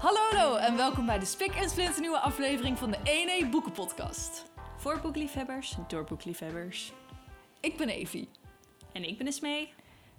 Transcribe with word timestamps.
Hallo, 0.00 0.18
hallo 0.30 0.56
en 0.56 0.76
welkom 0.76 1.06
bij 1.06 1.18
de 1.18 1.24
Spik 1.24 1.54
en 1.54 1.70
Splint 1.70 1.98
nieuwe 2.00 2.18
aflevering 2.18 2.78
van 2.78 2.90
de 2.90 2.96
1E 3.44 3.50
Boekenpodcast. 3.50 4.44
Voor 4.76 5.00
boekliefhebbers, 5.00 5.76
door 5.88 6.04
boekliefhebbers. 6.04 6.92
Ik 7.60 7.76
ben 7.76 7.88
Evie 7.88 8.28
En 8.92 9.04
ik 9.08 9.18
ben 9.18 9.26
Esmee. 9.26 9.72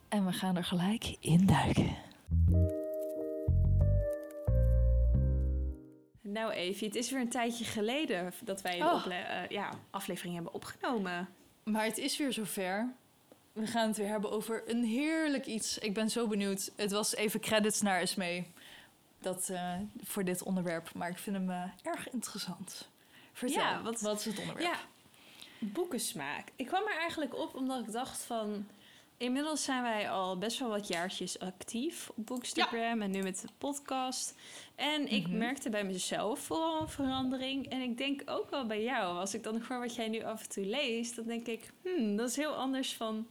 en 0.09 0.25
we 0.25 0.33
gaan 0.33 0.55
er 0.55 0.63
gelijk 0.63 1.15
in 1.19 1.45
duiken. 1.45 1.95
Nou 6.21 6.51
Evie, 6.51 6.87
het 6.87 6.95
is 6.97 7.11
weer 7.11 7.21
een 7.21 7.29
tijdje 7.29 7.63
geleden 7.65 8.33
dat 8.43 8.61
wij 8.61 8.81
Oh. 8.83 8.93
ople- 8.93 9.13
eh, 9.13 9.49
ja, 9.49 9.69
aflevering 9.89 10.33
hebben 10.35 10.53
opgenomen. 10.53 11.29
Maar 11.63 11.85
het 11.85 11.97
is 11.97 12.17
weer 12.17 12.33
zover. 12.33 12.93
We 13.53 13.67
gaan 13.67 13.87
het 13.87 13.97
weer 13.97 14.07
hebben 14.07 14.31
over 14.31 14.63
een 14.65 14.83
heerlijk 14.83 15.45
iets. 15.45 15.77
Ik 15.77 15.93
ben 15.93 16.09
zo 16.09 16.27
benieuwd. 16.27 16.71
Het 16.75 16.91
was 16.91 17.15
even 17.15 17.39
credits 17.39 17.81
naar 17.81 17.99
Esmee 18.01 18.47
dat, 19.21 19.49
eh, 19.49 19.73
voor 20.03 20.23
dit 20.23 20.43
onderwerp, 20.43 20.93
maar 20.93 21.09
ik 21.09 21.17
vind 21.17 21.35
hem 21.35 21.49
eh, 21.49 21.63
erg 21.83 22.09
interessant. 22.09 22.89
Vertel, 23.33 23.61
Ja, 23.61 23.81
wat- 23.81 24.01
wat 24.01 24.19
is 24.19 24.25
het 24.25 24.39
onderwerp? 24.39 24.67
Ja, 24.73 24.79
boekensmaak. 25.59 26.47
Ik 26.55 26.65
kwam 26.67 26.87
er 26.87 26.97
eigenlijk 26.97 27.35
op 27.37 27.55
omdat 27.55 27.79
ik 27.87 27.91
dacht 27.91 28.21
van... 28.23 28.67
Inmiddels 29.21 29.63
zijn 29.63 29.81
wij 29.83 30.09
al 30.09 30.37
best 30.37 30.59
wel 30.59 30.69
wat 30.69 30.87
jaartjes 30.87 31.39
actief 31.39 32.09
op 32.15 32.25
Bookstagram 32.25 33.01
en 33.01 33.11
nu 33.11 33.21
met 33.21 33.41
de 33.41 33.47
podcast. 33.57 34.35
En 34.75 35.07
ik 35.11 35.27
Mhm. 35.27 35.37
merkte 35.37 35.69
bij 35.69 35.83
mezelf 35.83 36.39
vooral 36.39 36.81
een 36.81 36.87
verandering. 36.89 37.69
En 37.69 37.81
ik 37.81 37.97
denk 37.97 38.21
ook 38.25 38.49
wel 38.49 38.65
bij 38.65 38.83
jou. 38.83 39.17
Als 39.17 39.33
ik 39.33 39.43
dan 39.43 39.61
hoor 39.67 39.79
wat 39.79 39.95
jij 39.95 40.07
nu 40.07 40.23
af 40.23 40.43
en 40.43 40.49
toe 40.49 40.65
leest, 40.65 41.15
dan 41.15 41.25
denk 41.25 41.47
ik... 41.47 41.71
Hmm, 41.83 42.15
dat 42.15 42.29
is 42.29 42.35
heel 42.35 42.53
anders 42.55 42.93
van, 42.93 43.27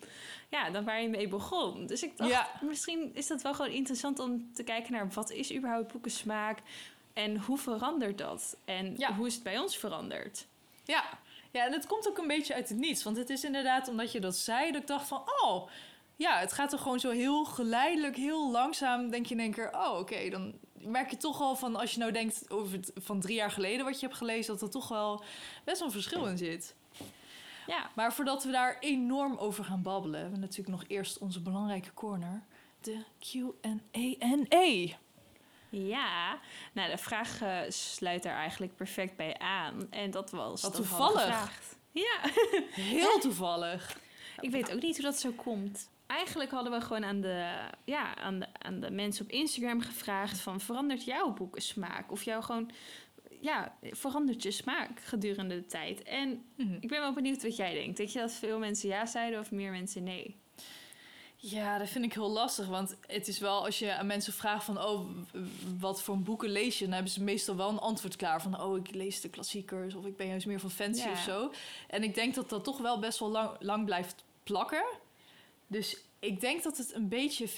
ja, 0.50 0.70
dan 0.70 0.84
waar 0.84 1.02
je 1.02 1.08
mee 1.08 1.28
begon. 1.28 1.86
Dus 1.86 2.02
ik 2.02 2.16
dacht, 2.16 2.30
Ja. 2.30 2.48
misschien 2.62 3.10
is 3.14 3.26
dat 3.26 3.42
wel 3.42 3.54
gewoon 3.54 3.70
interessant 3.70 4.18
om 4.18 4.52
te 4.54 4.62
kijken 4.62 4.92
naar... 4.92 5.08
wat 5.10 5.30
is 5.30 5.54
überhaupt 5.54 5.92
boekensmaak 5.92 6.58
en 7.12 7.36
hoe 7.38 7.58
verandert 7.58 8.18
dat? 8.18 8.56
En 8.64 8.94
Ja. 8.96 9.14
hoe 9.14 9.26
is 9.26 9.34
het 9.34 9.42
bij 9.42 9.58
ons 9.58 9.76
veranderd? 9.76 10.46
Ja. 10.84 11.04
ja, 11.50 11.66
en 11.66 11.72
het 11.72 11.86
komt 11.86 12.08
ook 12.08 12.18
een 12.18 12.26
beetje 12.26 12.54
uit 12.54 12.68
het 12.68 12.78
niets. 12.78 13.02
Want 13.02 13.16
het 13.16 13.30
is 13.30 13.44
inderdaad 13.44 13.88
omdat 13.88 14.12
je 14.12 14.20
dat 14.20 14.36
zei, 14.36 14.72
dat 14.72 14.80
ik 14.80 14.86
dacht 14.86 15.08
van... 15.08 15.22
oh, 15.42 15.68
ja, 16.20 16.38
het 16.38 16.52
gaat 16.52 16.72
er 16.72 16.78
gewoon 16.78 17.00
zo 17.00 17.10
heel 17.10 17.44
geleidelijk, 17.44 18.16
heel 18.16 18.50
langzaam... 18.50 19.10
denk 19.10 19.26
je 19.26 19.34
in 19.34 19.40
één 19.40 19.52
keer, 19.52 19.70
oh, 19.72 19.98
oké, 19.98 20.28
dan 20.30 20.54
merk 20.72 21.10
je 21.10 21.16
toch 21.16 21.40
al 21.40 21.56
van... 21.56 21.76
als 21.76 21.92
je 21.92 21.98
nou 21.98 22.12
denkt 22.12 22.50
over 22.50 22.72
het 22.72 22.92
van 22.94 23.20
drie 23.20 23.34
jaar 23.34 23.50
geleden 23.50 23.84
wat 23.84 24.00
je 24.00 24.06
hebt 24.06 24.18
gelezen... 24.18 24.52
dat 24.52 24.62
er 24.62 24.70
toch 24.70 24.88
wel 24.88 25.24
best 25.64 25.78
wel 25.78 25.86
een 25.86 25.94
verschil 25.94 26.26
in 26.26 26.38
zit. 26.38 26.74
Ja, 27.66 27.90
Maar 27.94 28.12
voordat 28.12 28.44
we 28.44 28.50
daar 28.50 28.76
enorm 28.80 29.36
over 29.36 29.64
gaan 29.64 29.82
babbelen... 29.82 30.20
hebben 30.20 30.38
we 30.38 30.44
natuurlijk 30.44 30.78
nog 30.78 30.84
eerst 30.88 31.18
onze 31.18 31.40
belangrijke 31.40 31.94
corner... 31.94 32.42
de 32.80 33.02
Q&A. 33.18 34.96
Ja, 35.68 36.38
nou 36.72 36.90
de 36.90 36.98
vraag 36.98 37.42
eh, 37.42 37.58
sluit 37.68 38.22
daar 38.22 38.36
eigenlijk 38.36 38.76
perfect 38.76 39.16
bij 39.16 39.38
aan. 39.38 39.86
En 39.90 40.10
dat 40.10 40.30
was... 40.30 40.62
Wat 40.62 40.74
toevallig. 40.74 41.50
Ja, 41.92 42.20
Heel 42.70 43.18
toevallig. 43.26 43.98
ik 44.40 44.50
weet 44.50 44.72
ook 44.72 44.82
niet 44.82 44.96
hoe 44.96 45.04
dat 45.04 45.20
zo 45.20 45.30
komt. 45.30 45.88
Eigenlijk 46.10 46.50
hadden 46.50 46.72
we 46.72 46.80
gewoon 46.80 47.04
aan 47.04 47.20
de, 47.20 47.50
ja, 47.84 48.16
aan 48.16 48.38
de, 48.38 48.46
aan 48.58 48.80
de 48.80 48.90
mensen 48.90 49.24
op 49.24 49.30
Instagram 49.30 49.80
gevraagd 49.80 50.38
van... 50.40 50.60
verandert 50.60 51.04
jouw 51.04 51.32
boekensmaak? 51.32 52.10
Of 52.12 52.22
jou 52.22 52.42
gewoon... 52.42 52.70
Ja, 53.40 53.76
verandert 53.82 54.42
je 54.42 54.50
smaak 54.50 55.00
gedurende 55.00 55.54
de 55.54 55.66
tijd? 55.66 56.02
En 56.02 56.44
Mhm. 56.56 56.74
ik 56.80 56.88
ben 56.88 57.00
wel 57.00 57.12
benieuwd 57.12 57.42
wat 57.42 57.56
jij 57.56 57.74
denkt. 57.74 57.96
Denk 57.96 58.08
je 58.08 58.18
dat 58.18 58.32
veel 58.32 58.58
mensen 58.58 58.88
ja 58.88 59.06
zeiden 59.06 59.40
of 59.40 59.50
meer 59.50 59.70
mensen 59.70 60.02
nee? 60.02 60.36
Ja, 61.36 61.78
dat 61.78 61.88
vind 61.88 62.04
ik 62.04 62.12
heel 62.12 62.30
lastig. 62.30 62.66
Want 62.66 62.96
het 63.06 63.28
is 63.28 63.38
wel 63.38 63.64
als 63.64 63.78
je 63.78 63.94
aan 63.94 64.06
mensen 64.06 64.32
vraagt 64.32 64.64
van... 64.64 64.82
oh, 64.84 65.10
wat 65.78 66.02
voor 66.02 66.18
boeken 66.18 66.48
lees 66.48 66.78
je? 66.78 66.84
Dan 66.84 66.94
hebben 66.94 67.12
ze 67.12 67.22
meestal 67.22 67.56
wel 67.56 67.68
een 67.68 67.78
antwoord 67.78 68.16
klaar. 68.16 68.42
Van, 68.42 68.60
oh, 68.60 68.76
ik 68.76 68.94
lees 68.94 69.20
de 69.20 69.28
klassiekers... 69.28 69.94
of 69.94 70.06
ik 70.06 70.16
ben 70.16 70.26
juist 70.26 70.46
meer 70.46 70.60
van 70.60 70.92
Ja. 70.92 71.10
of 71.10 71.18
zo. 71.20 71.52
En 71.88 72.02
ik 72.02 72.14
denk 72.14 72.34
dat 72.34 72.48
dat 72.48 72.64
toch 72.64 72.78
wel 72.78 72.98
best 72.98 73.18
wel 73.18 73.30
lang, 73.30 73.50
lang 73.60 73.84
blijft 73.84 74.24
plakken. 74.42 74.84
Dus 75.70 75.96
ik 76.18 76.40
denk 76.40 76.62
dat 76.62 76.76
het 76.76 76.94
een 76.94 77.08
beetje 77.08 77.48
50-50 77.48 77.52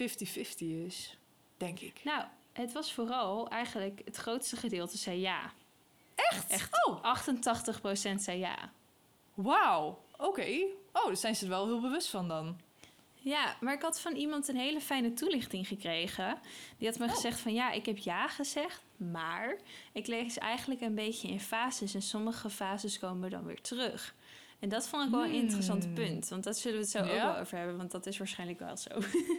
is. 0.58 1.18
Denk 1.56 1.80
ik. 1.80 2.00
Nou, 2.04 2.24
het 2.52 2.72
was 2.72 2.92
vooral 2.92 3.48
eigenlijk 3.48 4.00
het 4.04 4.16
grootste 4.16 4.56
gedeelte 4.56 4.98
zei 4.98 5.20
ja. 5.20 5.52
Echt? 6.14 6.50
Echt. 6.50 6.86
Oh, 6.86 7.18
88% 8.12 8.14
zei 8.14 8.38
ja. 8.38 8.72
wauw. 9.34 10.04
Oké. 10.16 10.66
Oh, 10.92 11.06
daar 11.06 11.16
zijn 11.16 11.36
ze 11.36 11.44
er 11.44 11.50
wel 11.50 11.66
heel 11.66 11.80
bewust 11.80 12.08
van 12.08 12.28
dan. 12.28 12.60
Ja, 13.14 13.56
maar 13.60 13.74
ik 13.74 13.82
had 13.82 14.00
van 14.00 14.14
iemand 14.14 14.48
een 14.48 14.56
hele 14.56 14.80
fijne 14.80 15.12
toelichting 15.12 15.66
gekregen. 15.68 16.38
Die 16.78 16.88
had 16.88 16.98
me 16.98 17.04
Oh. 17.04 17.12
gezegd 17.14 17.40
van 17.40 17.52
ja, 17.52 17.70
ik 17.70 17.86
heb 17.86 17.98
ja 17.98 18.28
gezegd, 18.28 18.82
maar 18.96 19.58
ik 19.92 20.06
lees 20.06 20.38
eigenlijk 20.38 20.80
een 20.80 20.94
beetje 20.94 21.28
in 21.28 21.40
fases 21.40 21.94
en 21.94 22.02
sommige 22.02 22.50
fases 22.50 22.98
komen 22.98 23.30
dan 23.30 23.44
weer 23.44 23.60
terug. 23.60 24.14
En 24.62 24.68
dat 24.68 24.88
vond 24.88 25.04
ik 25.04 25.10
wel 25.10 25.22
een 25.24 25.30
Hmm. 25.30 25.38
interessant 25.40 25.94
punt, 25.94 26.28
want 26.28 26.44
dat 26.44 26.58
zullen 26.58 26.76
we 26.78 26.82
het 26.82 26.92
zo 26.92 26.98
ook 26.98 27.20
wel 27.22 27.36
over 27.38 27.56
hebben, 27.58 27.76
want 27.76 27.90
dat 27.90 28.06
is 28.06 28.18
waarschijnlijk 28.18 28.58
wel 28.58 28.76
zo. 28.76 28.90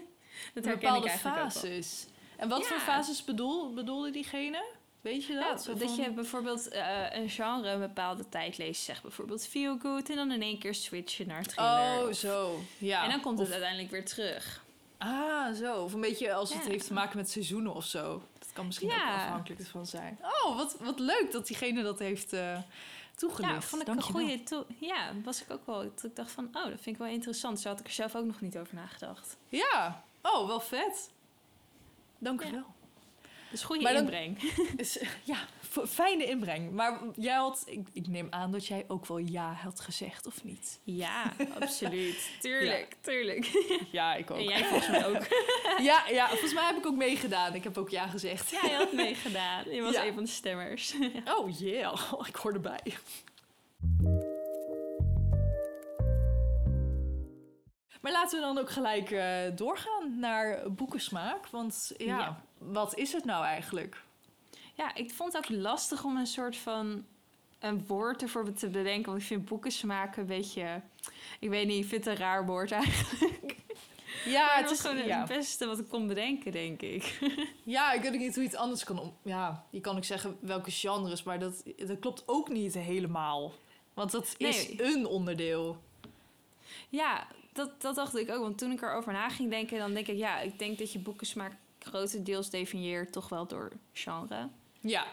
dat 0.53 0.63
Bepaalde 0.63 1.09
fases. 1.09 2.05
En 2.37 2.49
wat 2.49 2.59
Ja. 2.61 2.65
voor 2.67 2.79
fases 2.79 3.23
bedoel, 3.23 3.73
bedoelde 3.73 4.09
diegene? 4.11 4.63
Weet 5.01 5.25
je 5.25 5.33
dat? 5.33 5.43
Ja, 5.43 5.57
Zo 5.57 5.73
dat 5.73 5.91
van- 5.91 6.03
je 6.03 6.11
bijvoorbeeld 6.11 6.67
eh, 6.67 7.05
een 7.11 7.29
genre 7.29 7.69
een 7.69 7.79
bepaalde 7.79 8.29
tijd 8.29 8.57
leest, 8.57 8.83
zeg 8.83 9.01
bijvoorbeeld 9.01 9.47
feel 9.47 9.77
good, 9.79 10.09
en 10.09 10.15
dan 10.15 10.31
in 10.31 10.41
één 10.41 10.59
keer 10.59 10.73
switchen 10.75 11.27
naar 11.27 11.43
thriller. 11.43 11.99
Oh, 12.01 12.07
of- 12.09 12.15
zo. 12.15 12.59
Ja. 12.77 13.03
En 13.03 13.09
dan 13.09 13.21
komt 13.21 13.37
Of- 13.39 13.43
het 13.43 13.51
uiteindelijk 13.53 13.91
weer 13.91 14.05
terug. 14.05 14.63
Ah, 14.97 15.53
zo. 15.53 15.75
Of 15.83 15.93
een 15.93 16.01
beetje 16.01 16.33
als 16.33 16.53
het 16.53 16.67
heeft 16.67 16.87
te 16.87 16.93
maken 16.93 17.17
met 17.17 17.29
seizoenen 17.29 17.73
of 17.73 17.85
zo. 17.85 18.21
Dat 18.39 18.49
kan 18.53 18.65
misschien 18.65 18.91
ook 18.91 18.97
afhankelijk 19.15 19.65
van 19.65 19.85
zijn. 19.85 20.19
Oh, 20.43 20.55
wat, 20.57 20.75
wat 20.79 20.99
leuk 20.99 21.27
dat 21.31 21.47
diegene 21.47 21.83
dat 21.83 21.99
heeft 21.99 22.33
eh 22.33 22.57
toegelicht. 23.15 23.53
Ja, 23.53 23.61
vond 23.61 23.81
ik 23.81 23.87
Dankjewel. 23.87 24.21
een 24.21 24.27
goede 24.27 24.43
toe. 24.43 24.65
Ja, 24.79 25.11
was 25.23 25.41
ik 25.41 25.51
ook 25.51 25.65
wel. 25.65 25.83
Dat 25.83 26.03
ik 26.03 26.15
dacht 26.15 26.31
van, 26.31 26.45
oh, 26.45 26.53
dat 26.63 26.63
vind 26.81 26.85
ik 26.85 26.97
wel 26.97 27.07
interessant. 27.07 27.59
Zo 27.59 27.69
had 27.69 27.79
ik 27.79 27.85
er 27.85 27.91
zelf 27.91 28.15
ook 28.15 28.25
nog 28.25 28.41
niet 28.41 28.57
over 28.57 28.75
nagedacht. 28.75 29.37
Ja. 29.49 30.03
Oh, 30.21 30.47
wel 30.47 30.59
vet. 30.59 31.11
Dank 32.17 32.41
u 32.41 32.45
Ja. 32.45 32.51
wel. 32.51 32.65
Dus 33.53 33.63
goede 33.63 33.83
Maar 33.83 33.93
dan- 33.93 34.01
inbreng. 34.01 34.41
Is, 34.77 34.99
ja, 35.23 35.37
fijne 35.87 36.25
inbreng. 36.25 36.71
Maar 36.71 36.99
jij 37.15 37.35
had, 37.35 37.63
ik, 37.65 37.87
ik 37.93 38.07
neem 38.07 38.27
aan 38.29 38.51
dat 38.51 38.67
jij 38.67 38.85
ook 38.87 39.05
wel 39.05 39.17
ja 39.17 39.51
had 39.51 39.79
gezegd, 39.79 40.25
of 40.25 40.43
niet? 40.43 40.79
Ja, 40.83 41.33
absoluut. 41.59 42.29
Tuurlijk, 42.41 42.95
tuurlijk. 43.01 43.45
Ja, 43.91 44.15
ik 44.15 44.31
ook. 44.31 44.37
En 44.37 44.43
jij 44.43 44.63
volgens 44.65 44.89
mij 44.89 45.05
ook. 45.07 45.25
Ja, 45.81 46.03
ja, 46.09 46.27
volgens 46.27 46.53
mij 46.53 46.65
heb 46.65 46.77
ik 46.77 46.85
ook 46.85 46.95
meegedaan. 46.95 47.55
Ik 47.55 47.63
heb 47.63 47.77
ook 47.77 47.89
ja 47.89 48.07
gezegd. 48.07 48.49
Ja, 48.49 48.59
je 48.69 48.75
had 48.75 48.93
meegedaan. 48.93 49.69
Je 49.71 49.81
was 49.81 49.93
Ja. 49.93 50.05
een 50.05 50.13
van 50.13 50.23
de 50.23 50.29
stemmers. 50.29 50.93
Oh 51.25 51.59
yeah, 51.59 52.11
ik 52.27 52.35
hoor 52.35 52.53
erbij. 52.53 52.93
Maar 58.01 58.11
laten 58.11 58.39
we 58.39 58.45
dan 58.45 58.57
ook 58.57 58.69
gelijk 58.69 59.11
eh, 59.11 59.37
doorgaan 59.55 60.19
naar 60.19 60.71
boekensmaak. 60.73 61.47
Want 61.47 61.91
ja, 61.97 62.05
Ja. 62.17 62.43
Wat 62.71 62.97
is 62.97 63.11
het 63.11 63.25
nou 63.25 63.45
eigenlijk? 63.45 64.01
Ja, 64.73 64.95
ik 64.95 65.11
vond 65.11 65.33
het 65.33 65.45
ook 65.45 65.57
lastig 65.57 66.03
om 66.03 66.17
een 66.17 66.27
soort 66.27 66.57
van 66.57 67.05
een 67.59 67.85
woord 67.85 68.21
ervoor 68.21 68.53
te 68.53 68.69
bedenken. 68.69 69.11
Want 69.11 69.21
ik 69.21 69.27
vind 69.27 69.45
boekensmaak 69.45 70.17
een 70.17 70.25
beetje... 70.25 70.81
Ik 71.39 71.49
weet 71.49 71.67
niet, 71.67 71.83
ik 71.83 71.89
vind 71.89 72.05
het 72.05 72.13
een 72.13 72.19
raar 72.19 72.45
woord 72.45 72.71
eigenlijk. 72.71 73.55
Ja, 74.25 74.49
het 74.55 74.71
is 74.71 74.79
gewoon 74.79 75.05
ja. 75.05 75.19
het 75.19 75.27
beste 75.27 75.65
wat 75.65 75.79
ik 75.79 75.89
kon 75.89 76.07
bedenken, 76.07 76.51
denk 76.51 76.81
ik. 76.81 77.19
ja, 77.63 77.91
ik 77.91 78.01
weet 78.01 78.11
niet 78.11 78.33
hoe 78.35 78.43
je 78.43 78.49
het 78.49 78.57
anders 78.57 78.83
kan 78.83 78.99
om. 78.99 79.13
Ja, 79.21 79.65
je 79.69 79.81
kan 79.81 79.97
ook 79.97 80.03
zeggen 80.03 80.37
welke 80.39 80.71
genres, 80.71 81.23
maar 81.23 81.39
dat, 81.39 81.63
dat 81.77 81.99
klopt 81.99 82.23
ook 82.25 82.49
niet 82.49 82.73
helemaal. 82.73 83.51
Want 83.93 84.11
dat 84.11 84.35
is 84.37 84.67
Nee. 84.67 84.95
een 84.95 85.05
onderdeel. 85.05 85.81
Ja, 86.89 87.27
dat, 87.53 87.81
dat 87.81 87.95
dacht 87.95 88.17
ik 88.17 88.31
ook. 88.31 88.41
Want 88.41 88.57
toen 88.57 88.71
ik 88.71 88.81
erover 88.81 89.13
na 89.13 89.29
ging 89.29 89.49
denken, 89.49 89.77
dan 89.77 89.93
denk 89.93 90.07
ik... 90.07 90.17
Ja, 90.17 90.39
ik 90.39 90.59
denk 90.59 90.77
dat 90.77 90.91
je 90.91 90.99
boekensmaak 90.99 91.53
grotendeels 91.85 92.49
definieert 92.49 93.11
toch 93.11 93.29
wel 93.29 93.47
door 93.47 93.71
genre. 93.93 94.49
Ja, 94.79 95.05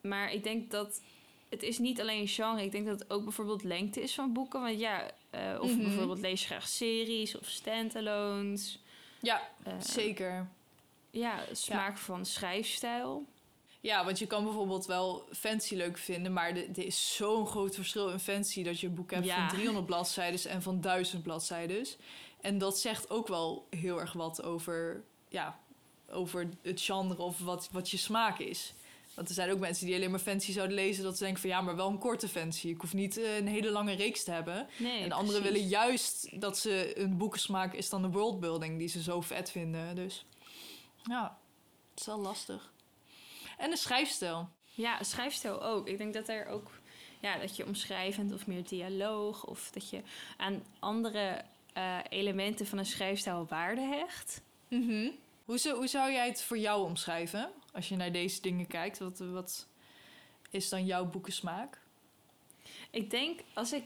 Maar 0.00 0.32
ik 0.32 0.42
denk 0.44 0.70
dat 0.70 1.00
het 1.48 1.62
is 1.62 1.78
niet 1.78 2.00
alleen 2.00 2.28
genre. 2.28 2.62
Ik 2.64 2.72
denk 2.72 2.86
dat 2.86 2.98
het 3.00 3.10
ook 3.10 3.22
bijvoorbeeld 3.24 3.62
lengte 3.62 4.00
is 4.02 4.14
van 4.14 4.32
boeken. 4.32 4.60
Want 4.60 4.78
ja, 4.78 5.10
eh, 5.30 5.58
of 5.60 5.70
Mhm. 5.70 5.82
bijvoorbeeld 5.82 6.20
lees 6.20 6.40
je 6.40 6.46
graag 6.46 6.68
series 6.68 7.38
of 7.38 7.46
standalones. 7.48 8.78
ja 9.20 9.48
Eh, 9.62 9.72
zeker. 9.80 10.48
Ja, 11.10 11.44
smaak 11.52 11.98
van 11.98 12.26
schrijfstijl. 12.26 13.24
Ja, 13.80 14.04
want 14.04 14.18
je 14.18 14.26
kan 14.26 14.44
bijvoorbeeld 14.44 14.86
wel 14.86 15.28
fancy 15.32 15.74
leuk 15.74 15.98
vinden, 15.98 16.32
maar 16.32 16.48
er 16.50 16.56
er 16.68 16.84
is 16.84 17.16
zo'n 17.16 17.46
groot 17.46 17.74
verschil 17.74 18.08
in 18.08 18.18
fancy 18.18 18.62
dat 18.62 18.80
je 18.80 18.86
een 18.86 18.94
boek 18.94 19.10
hebt 19.10 19.26
Ja. 19.26 19.36
van 19.48 19.56
300 19.56 19.86
bladzijden 19.86 20.50
en 20.50 20.62
van 20.62 20.80
1000 20.80 21.22
bladzijden. 21.22 21.86
En 22.40 22.58
dat 22.58 22.78
zegt 22.78 23.10
ook 23.10 23.28
wel 23.28 23.66
heel 23.70 24.00
erg 24.00 24.12
wat 24.12 24.42
over, 24.42 25.04
ja, 25.32 25.58
over 26.10 26.48
het 26.62 26.80
genre 26.80 27.22
of 27.22 27.38
wat, 27.38 27.68
wat 27.72 27.90
je 27.90 27.96
smaak 27.96 28.38
is. 28.38 28.74
Want 29.14 29.28
er 29.28 29.34
zijn 29.34 29.50
ook 29.50 29.58
mensen 29.58 29.86
die 29.86 29.94
alleen 29.94 30.10
maar 30.10 30.20
fancy 30.20 30.52
zouden 30.52 30.76
lezen, 30.76 31.04
dat 31.04 31.16
ze 31.16 31.24
denken 31.24 31.40
van 31.40 31.50
ja, 31.50 31.60
maar 31.60 31.76
wel 31.76 31.88
een 31.88 31.98
korte 31.98 32.28
fancy. 32.28 32.68
Ik 32.68 32.80
hoef 32.80 32.94
niet 32.94 33.16
eh, 33.16 33.36
een 33.36 33.46
hele 33.46 33.70
lange 33.70 33.94
reeks 33.94 34.24
te 34.24 34.30
hebben. 34.30 34.68
Nee, 34.78 35.02
en 35.02 35.12
anderen 35.12 35.42
willen 35.42 35.66
juist 35.68 36.40
dat 36.40 36.58
ze 36.58 36.98
een 36.98 37.16
boekensmaak 37.16 37.74
is 37.74 37.88
dan 37.88 38.02
de 38.02 38.10
worldbuilding 38.10 38.78
die 38.78 38.88
ze 38.88 39.02
zo 39.02 39.20
vet 39.20 39.50
vinden. 39.50 39.94
Dus 39.94 40.26
ja, 41.02 41.38
het 41.90 42.00
is 42.00 42.06
wel 42.06 42.20
lastig. 42.20 42.72
En 43.58 43.70
de 43.70 43.76
schrijfstijl. 43.76 44.48
Ja, 44.64 45.02
schrijfstijl 45.02 45.62
ook. 45.62 45.88
Ik 45.88 45.98
denk 45.98 46.14
dat 46.14 46.28
er 46.28 46.46
ook, 46.46 46.70
ja, 47.20 47.38
dat 47.38 47.56
je 47.56 47.66
omschrijvend 47.66 48.32
of 48.32 48.46
meer 48.46 48.64
dialoog 48.64 49.44
of 49.44 49.70
dat 49.70 49.90
je 49.90 50.02
aan 50.36 50.62
andere 50.78 51.44
eh, 51.72 51.98
elementen 52.08 52.66
van 52.66 52.78
een 52.78 52.86
schrijfstijl 52.86 53.46
waarde 53.48 53.80
hecht. 53.80 54.42
Mhm. 54.80 55.10
hoe, 55.44 55.58
zou, 55.58 55.76
hoe 55.76 55.86
zou 55.86 56.12
jij 56.12 56.26
het 56.26 56.42
voor 56.42 56.58
jou 56.58 56.84
omschrijven? 56.84 57.50
Als 57.72 57.88
je 57.88 57.96
naar 57.96 58.12
deze 58.12 58.40
dingen 58.40 58.66
kijkt, 58.66 58.98
wat, 58.98 59.18
wat 59.18 59.66
is 60.50 60.68
dan 60.68 60.86
jouw 60.86 61.04
boekensmaak? 61.06 61.80
Ik 62.90 63.10
denk 63.10 63.40
als 63.54 63.72
ik, 63.72 63.84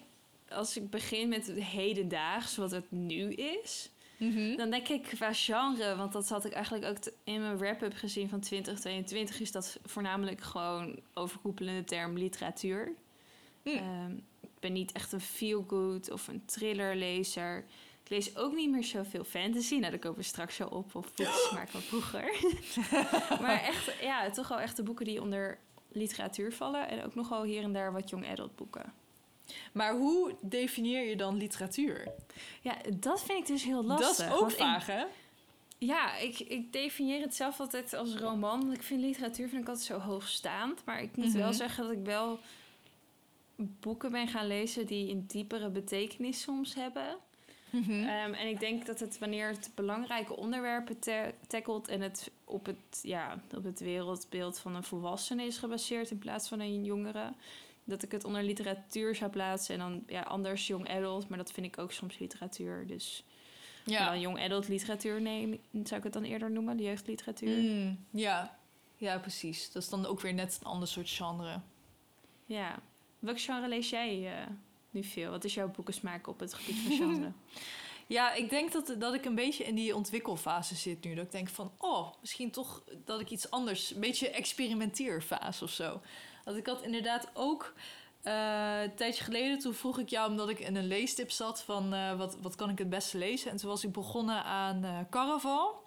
als 0.49 0.77
ik 0.77 0.91
begin 0.91 1.29
met 1.29 1.47
het 1.47 1.62
hedendaags, 1.62 2.56
wat 2.56 2.71
het 2.71 2.91
nu 2.91 3.33
is, 3.33 3.91
Mhm. 4.19 4.56
dan 4.56 4.71
denk 4.71 4.88
ik 4.88 5.03
qua 5.03 5.33
genre, 5.33 5.97
want 5.97 6.12
dat 6.12 6.29
had 6.29 6.44
ik 6.44 6.53
eigenlijk 6.53 6.85
ook 6.85 7.12
in 7.25 7.41
mijn 7.41 7.59
wrap-up 7.59 7.94
gezien 7.94 8.29
van 8.29 8.41
2022, 8.41 9.41
is 9.41 9.53
dat 9.53 9.79
voornamelijk 9.85 10.41
gewoon 10.41 10.99
overkoepelende 11.15 11.85
term 11.85 12.19
literatuur. 12.19 12.93
Mm. 13.65 13.73
Ehm, 13.73 14.12
ik 14.41 14.50
ben 14.61 14.73
niet 14.73 14.93
echt 14.93 15.12
een 15.12 15.21
feel-good 15.21 16.11
of 16.11 16.29
een 16.29 16.44
thrillerlezer. 16.44 17.65
Ik 18.06 18.12
lees 18.12 18.37
ook 18.37 18.55
niet 18.55 18.70
meer 18.70 18.85
zoveel 18.85 19.25
fantasy. 19.25 19.76
Nou, 19.76 19.91
daar 19.91 19.99
komen 20.00 20.19
we 20.19 20.25
straks 20.25 20.55
zo 20.55 20.64
op. 20.67 20.94
Of 20.94 21.14
boekensmaak 21.14 21.69
van 21.76 21.81
vroeger. 21.81 22.41
maar 23.43 23.61
echt, 23.62 23.93
ja, 24.00 24.31
toch 24.31 24.49
wel 24.49 24.61
echt 24.61 24.76
de 24.76 24.82
boeken 24.82 25.05
die 25.05 25.23
onder 25.23 25.58
literatuur 25.88 26.53
vallen. 26.53 26.88
En 26.88 27.05
ook 27.05 27.14
nogal 27.14 27.43
hier 27.43 27.62
en 27.62 27.73
daar 27.73 27.93
wat 27.93 28.11
young 28.11 28.29
adult 28.29 28.56
boeken. 28.56 28.93
Maar 29.73 29.93
hoe 29.97 30.35
definieer 30.41 31.08
je 31.08 31.17
dan 31.17 31.37
literatuur? 31.37 32.08
Ja, 32.61 32.76
dat 32.99 33.23
vind 33.25 33.38
ik 33.38 33.47
dus 33.47 33.64
heel 33.64 33.85
lastig. 33.85 34.26
dat 34.26 34.35
is 34.37 34.41
ook 34.43 34.50
vaag, 34.50 34.87
hè? 34.87 35.05
ja, 35.79 36.17
ik, 36.17 36.38
ik 36.38 36.73
definieer 36.73 37.20
het 37.20 37.35
zelf 37.35 37.61
altijd 37.61 37.94
als 37.94 38.14
roman. 38.14 38.61
Want 38.61 38.73
ik 38.73 38.82
vind 38.82 39.00
literatuur 39.00 39.49
vind 39.49 39.62
ik 39.62 39.69
altijd 39.69 39.87
zo 39.87 39.99
hoogstaand. 39.99 40.85
Maar 40.85 41.02
ik 41.02 41.17
moet 41.17 41.26
Mhm. 41.26 41.38
wel 41.38 41.52
zeggen 41.52 41.82
dat 41.85 41.93
ik 41.93 42.05
wel 42.05 42.38
boeken 43.56 44.11
ben 44.11 44.29
gaan 44.29 44.47
lezen 44.47 44.87
die 44.87 45.11
een 45.11 45.25
diepere 45.26 45.69
betekenis 45.69 46.41
soms 46.41 46.75
hebben. 46.75 47.17
Mhm. 47.81 47.90
Ehm, 47.90 48.32
en 48.32 48.49
ik 48.49 48.61
denk 48.61 48.87
dat 48.87 49.00
het 49.00 49.19
wanneer 49.19 49.49
het 49.49 49.70
belangrijke 49.75 50.37
onderwerpen 50.37 50.99
ta- 50.99 51.32
tackelt 51.46 51.88
en 51.88 52.00
het 52.00 52.31
op 52.44 52.67
het, 52.67 53.00
ja, 53.02 53.40
op 53.56 53.64
het 53.64 53.81
wereldbeeld 53.81 54.58
van 54.58 54.75
een 54.75 54.84
volwassene 54.84 55.44
is 55.44 55.58
gebaseerd 55.58 56.11
in 56.11 56.19
plaats 56.19 56.49
van 56.49 56.61
een 56.61 56.84
jongere, 56.84 57.32
dat 57.84 58.02
ik 58.02 58.12
het 58.12 58.25
onder 58.25 58.43
literatuur 58.43 59.14
zou 59.14 59.31
plaatsen 59.31 59.75
en 59.75 59.81
dan 59.81 60.02
ja, 60.06 60.20
anders 60.23 60.67
young 60.67 60.88
adult, 60.88 61.28
maar 61.28 61.38
dat 61.38 61.52
vind 61.52 61.67
ik 61.67 61.78
ook 61.78 61.93
soms 61.93 62.19
literatuur. 62.19 62.87
Dus 62.87 63.25
ja. 63.84 64.06
dan 64.11 64.20
young 64.20 64.40
adult 64.40 64.69
literatuur 64.69 65.20
neem, 65.20 65.61
zou 65.73 65.96
ik 65.96 66.05
het 66.05 66.12
dan 66.12 66.25
eerder 66.25 66.50
noemen, 66.50 66.76
de 66.76 66.82
jeugdliteratuur. 66.82 67.58
Mm, 67.62 68.05
ja. 68.11 68.58
ja, 68.96 69.19
precies. 69.19 69.73
Dat 69.73 69.82
is 69.82 69.88
dan 69.88 70.06
ook 70.06 70.20
weer 70.20 70.34
net 70.34 70.58
een 70.61 70.67
ander 70.67 70.88
soort 70.88 71.11
genre. 71.11 71.61
Ja. 72.46 72.78
Welk 73.19 73.40
genre 73.40 73.69
lees 73.69 73.90
jij 73.90 74.32
eh, 74.32 74.46
nu 74.90 75.05
veel? 75.05 75.31
Wat 75.31 75.44
is 75.44 75.55
jouw 75.55 75.70
boekensmaak 75.70 76.26
op 76.26 76.40
het 76.40 76.55
gebied 76.55 76.76
van 76.76 76.96
genre? 76.96 77.32
Ja, 78.06 78.32
ik 78.32 78.50
denk 78.50 78.73
dat, 78.73 78.94
dat 78.99 79.14
ik 79.14 79.25
een 79.25 79.35
beetje 79.35 79.64
in 79.64 79.75
die 79.75 79.94
ontwikkelfase 79.97 80.75
zit 80.75 81.05
nu. 81.05 81.14
Dat 81.14 81.25
ik 81.25 81.32
denk 81.32 81.49
van, 81.49 81.73
oh, 81.79 82.08
misschien 82.20 82.50
toch 82.50 82.82
dat 83.05 83.20
ik 83.20 83.31
iets 83.31 83.50
anders... 83.50 83.94
Een 83.94 84.00
beetje 84.00 84.31
experimenteerfase 84.31 85.64
of 85.64 85.70
zo. 85.70 86.00
Want 86.44 86.56
ik 86.56 86.67
had 86.67 86.82
inderdaad 86.82 87.29
ook... 87.35 87.73
eh, 88.23 88.82
een 88.82 88.94
tijdje 88.94 89.25
geleden, 89.25 89.58
toen 89.58 89.75
vroeg 89.75 89.99
ik 89.99 90.08
jou... 90.08 90.31
omdat 90.31 90.49
ik 90.49 90.58
in 90.58 90.76
een 90.76 90.87
leestip 90.87 91.31
zat 91.31 91.62
van... 91.62 91.94
eh, 91.94 92.17
wat, 92.19 92.37
wat 92.43 92.55
kan 92.55 92.70
ik 92.70 92.79
het 92.79 92.88
beste 92.88 93.19
lezen? 93.19 93.50
En 93.50 93.56
toen 93.56 93.70
was 93.70 93.85
ik 93.85 93.93
begonnen 93.93 94.44
aan 94.44 94.85
eh 94.85 94.99
Caraval. 95.11 95.85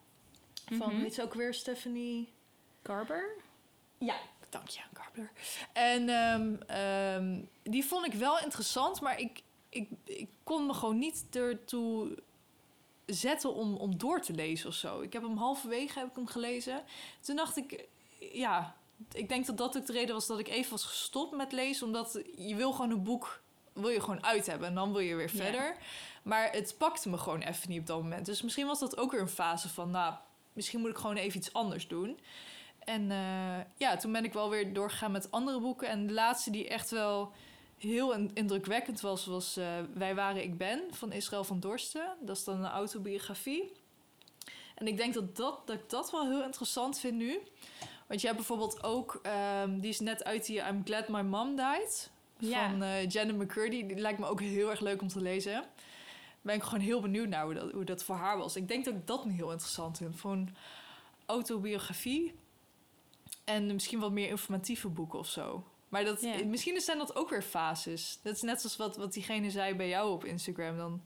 Van, 0.71 1.01
weet 1.01 1.15
je 1.15 1.23
ook 1.23 1.33
weer, 1.33 1.53
Stephanie... 1.53 2.33
Carver? 2.83 3.35
Ja, 3.97 4.15
dank 4.49 4.67
je, 4.67 4.81
Garbler. 4.93 5.31
En 5.73 6.09
ehm, 6.09 6.55
ehm, 6.67 7.41
die 7.63 7.85
vond 7.85 8.05
ik 8.05 8.13
wel 8.13 8.39
interessant, 8.39 9.01
maar 9.01 9.19
ik, 9.19 9.41
ik, 9.69 9.89
ik 10.03 10.29
kon 10.43 10.65
me 10.65 10.73
gewoon 10.73 10.97
niet 10.97 11.25
ertoe 11.31 12.17
zetten 13.05 13.53
om, 13.53 13.75
om 13.75 13.97
door 13.97 14.21
te 14.21 14.33
lezen 14.33 14.69
of 14.69 14.75
zo. 14.75 15.01
Ik 15.01 15.13
heb 15.13 15.21
hem 15.21 15.37
halverwege 15.37 15.99
heb 15.99 16.07
ik 16.09 16.15
hem 16.15 16.27
gelezen. 16.27 16.83
Toen 17.21 17.35
dacht 17.35 17.57
ik, 17.57 17.87
ja, 18.31 18.75
ik 19.11 19.29
denk 19.29 19.45
dat 19.45 19.57
dat 19.57 19.77
ook 19.77 19.85
de 19.85 19.93
reden 19.93 20.13
was 20.15 20.27
dat 20.27 20.39
ik 20.39 20.47
even 20.47 20.71
was 20.71 20.83
gestopt 20.85 21.35
met 21.35 21.51
lezen, 21.51 21.85
omdat 21.87 22.21
je 22.35 22.55
wil 22.55 22.71
gewoon 22.71 22.91
een 22.91 23.03
boek 23.03 23.41
wil 23.73 23.89
je 23.89 24.01
gewoon 24.01 24.23
uit 24.23 24.45
hebben 24.45 24.67
en 24.67 24.75
dan 24.75 24.91
wil 24.91 25.01
je 25.01 25.15
weer 25.15 25.35
Ja. 25.35 25.43
verder. 25.43 25.77
Maar 26.23 26.51
het 26.51 26.75
pakte 26.77 27.09
me 27.09 27.17
gewoon 27.17 27.41
even 27.41 27.69
niet 27.69 27.79
op 27.79 27.85
dat 27.85 28.01
moment. 28.01 28.25
Dus 28.25 28.41
misschien 28.41 28.67
was 28.67 28.79
dat 28.79 28.97
ook 28.97 29.11
weer 29.11 29.21
een 29.21 29.27
fase 29.29 29.69
van, 29.69 29.91
nou, 29.91 30.13
misschien 30.53 30.79
moet 30.79 30.89
ik 30.89 30.97
gewoon 30.97 31.15
even 31.15 31.39
iets 31.39 31.53
anders 31.53 31.87
doen. 31.87 32.19
En 32.79 33.11
eh, 33.11 33.59
ja, 33.77 33.95
toen 33.97 34.11
ben 34.11 34.23
ik 34.23 34.33
wel 34.33 34.49
weer 34.49 34.73
doorgegaan 34.73 35.11
met 35.11 35.31
andere 35.31 35.59
boeken. 35.59 35.87
En 35.87 36.07
de 36.07 36.13
laatste 36.13 36.51
die 36.51 36.67
echt 36.67 36.89
wel 36.89 37.31
heel 37.79 38.13
in- 38.13 38.31
indrukwekkend 38.33 39.01
was, 39.01 39.25
was 39.25 39.57
eh, 39.57 39.79
Wij 39.93 40.15
waren 40.15 40.43
ik 40.43 40.57
ben 40.57 40.81
van 40.91 41.11
Israël 41.11 41.43
van 41.43 41.59
Dorsten. 41.59 42.17
Dat 42.21 42.37
is 42.37 42.43
dan 42.43 42.57
een 42.63 42.71
autobiografie. 42.71 43.71
En 44.75 44.87
ik 44.87 44.97
denk 44.97 45.13
dat, 45.13 45.35
dat, 45.35 45.67
dat 45.67 45.75
ik 45.75 45.89
dat 45.89 46.11
wel 46.11 46.29
heel 46.29 46.43
interessant 46.43 46.99
vind 46.99 47.15
nu. 47.15 47.39
Want 48.07 48.19
je 48.21 48.27
hebt 48.27 48.39
bijvoorbeeld 48.39 48.83
ook, 48.83 49.19
ehm, 49.23 49.79
die 49.79 49.89
is 49.89 49.99
net 49.99 50.23
uit 50.23 50.45
die 50.45 50.59
I'm 50.67 50.81
Glad 50.85 51.07
My 51.07 51.21
Mom 51.21 51.55
Died. 51.55 52.09
Ja. 52.37 52.69
Van 52.69 52.83
eh 52.83 53.07
Janet 53.09 53.35
McCurdy. 53.37 53.85
Die 53.85 53.97
lijkt 53.97 54.19
me 54.19 54.25
ook 54.25 54.41
heel 54.41 54.69
erg 54.69 54.79
leuk 54.79 55.01
om 55.01 55.07
te 55.07 55.21
lezen. 55.21 55.63
Ben 56.41 56.55
ik 56.55 56.63
gewoon 56.63 56.79
heel 56.79 57.01
benieuwd 57.01 57.27
naar 57.27 57.43
hoe 57.43 57.53
dat, 57.53 57.71
hoe 57.71 57.83
dat 57.83 58.03
voor 58.03 58.15
haar 58.15 58.37
was. 58.37 58.55
Ik 58.55 58.67
denk 58.67 58.85
dat 58.85 58.93
ik 58.93 59.07
dat 59.07 59.25
nu 59.25 59.31
heel 59.31 59.51
interessant 59.51 59.97
vind. 59.97 60.15
Voor 60.15 60.31
een 60.31 60.55
autobiografie. 61.25 62.33
En 63.43 63.65
misschien 63.65 63.99
wat 63.99 64.11
meer 64.11 64.29
informatieve 64.29 64.87
boeken 64.87 65.19
of 65.19 65.27
zo. 65.27 65.63
Maar 65.89 66.03
dat, 66.05 66.21
Ja. 66.21 66.45
misschien 66.45 66.81
zijn 66.81 66.97
dat 66.97 67.15
ook 67.15 67.29
weer 67.29 67.41
fases. 67.41 68.19
Dat 68.23 68.35
is 68.35 68.41
net 68.41 68.61
zoals 68.61 68.75
wat, 68.77 68.97
wat 68.97 69.13
diegene 69.13 69.49
zei 69.51 69.75
bij 69.75 69.87
jou 69.89 70.11
op 70.11 70.25
Instagram. 70.25 70.77
Dan, 70.77 71.01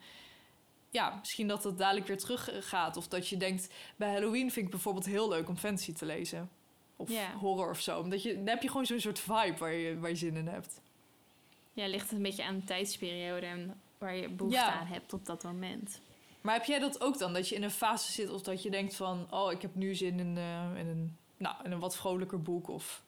ja, 0.89 1.15
misschien 1.19 1.47
dat 1.47 1.63
het 1.63 1.77
dadelijk 1.77 2.07
weer 2.07 2.17
terug 2.17 2.49
gaat. 2.69 2.97
Of 2.97 3.07
dat 3.07 3.27
je 3.27 3.37
denkt, 3.37 3.73
bij 3.95 4.11
Halloween 4.11 4.51
vind 4.51 4.65
ik 4.65 4.71
bijvoorbeeld 4.71 5.05
heel 5.05 5.29
leuk 5.29 5.49
om 5.49 5.57
fantasy 5.57 5.93
te 5.93 6.05
lezen. 6.05 6.49
Of 6.95 7.09
horror 7.39 7.69
of 7.69 7.79
zo. 7.81 7.99
Omdat 7.99 8.23
je, 8.23 8.35
dan 8.35 8.47
heb 8.47 8.61
je 8.61 8.67
gewoon 8.69 8.85
zo'n 8.85 8.99
soort 8.99 9.19
vibe 9.19 9.55
waar 9.57 9.73
je, 9.73 9.99
waar 9.99 10.09
je 10.09 10.15
zin 10.15 10.35
in 10.35 10.47
hebt. 10.47 10.81
Ja, 11.73 11.87
ligt 11.87 12.03
het 12.09 12.17
een 12.17 12.23
beetje 12.23 12.43
aan 12.43 12.55
de 12.55 12.63
tijdsperiode 12.63 13.45
en 13.45 13.81
waar 13.97 14.15
je 14.15 14.29
behoefte 14.29 14.59
Ja. 14.59 14.79
aan 14.79 14.87
hebt 14.87 15.13
op 15.13 15.25
dat 15.25 15.43
moment. 15.43 16.01
Maar 16.41 16.53
heb 16.53 16.65
jij 16.65 16.79
dat 16.79 17.01
ook 17.01 17.17
dan? 17.17 17.33
Dat 17.33 17.49
je 17.49 17.55
in 17.55 17.63
een 17.63 17.71
fase 17.71 18.11
zit 18.11 18.29
of 18.29 18.41
dat 18.41 18.63
je 18.63 18.69
denkt 18.69 18.95
van... 18.95 19.27
oh, 19.31 19.51
ik 19.51 19.61
heb 19.61 19.75
nu 19.75 19.95
zin 19.95 20.19
in, 20.19 20.37
eh, 20.37 20.69
in, 20.75 20.87
een, 20.87 21.17
nou, 21.37 21.55
in 21.63 21.71
een 21.71 21.79
wat 21.79 21.95
vrolijker 21.97 22.41
boek. 22.41 22.67
Of 22.69 23.02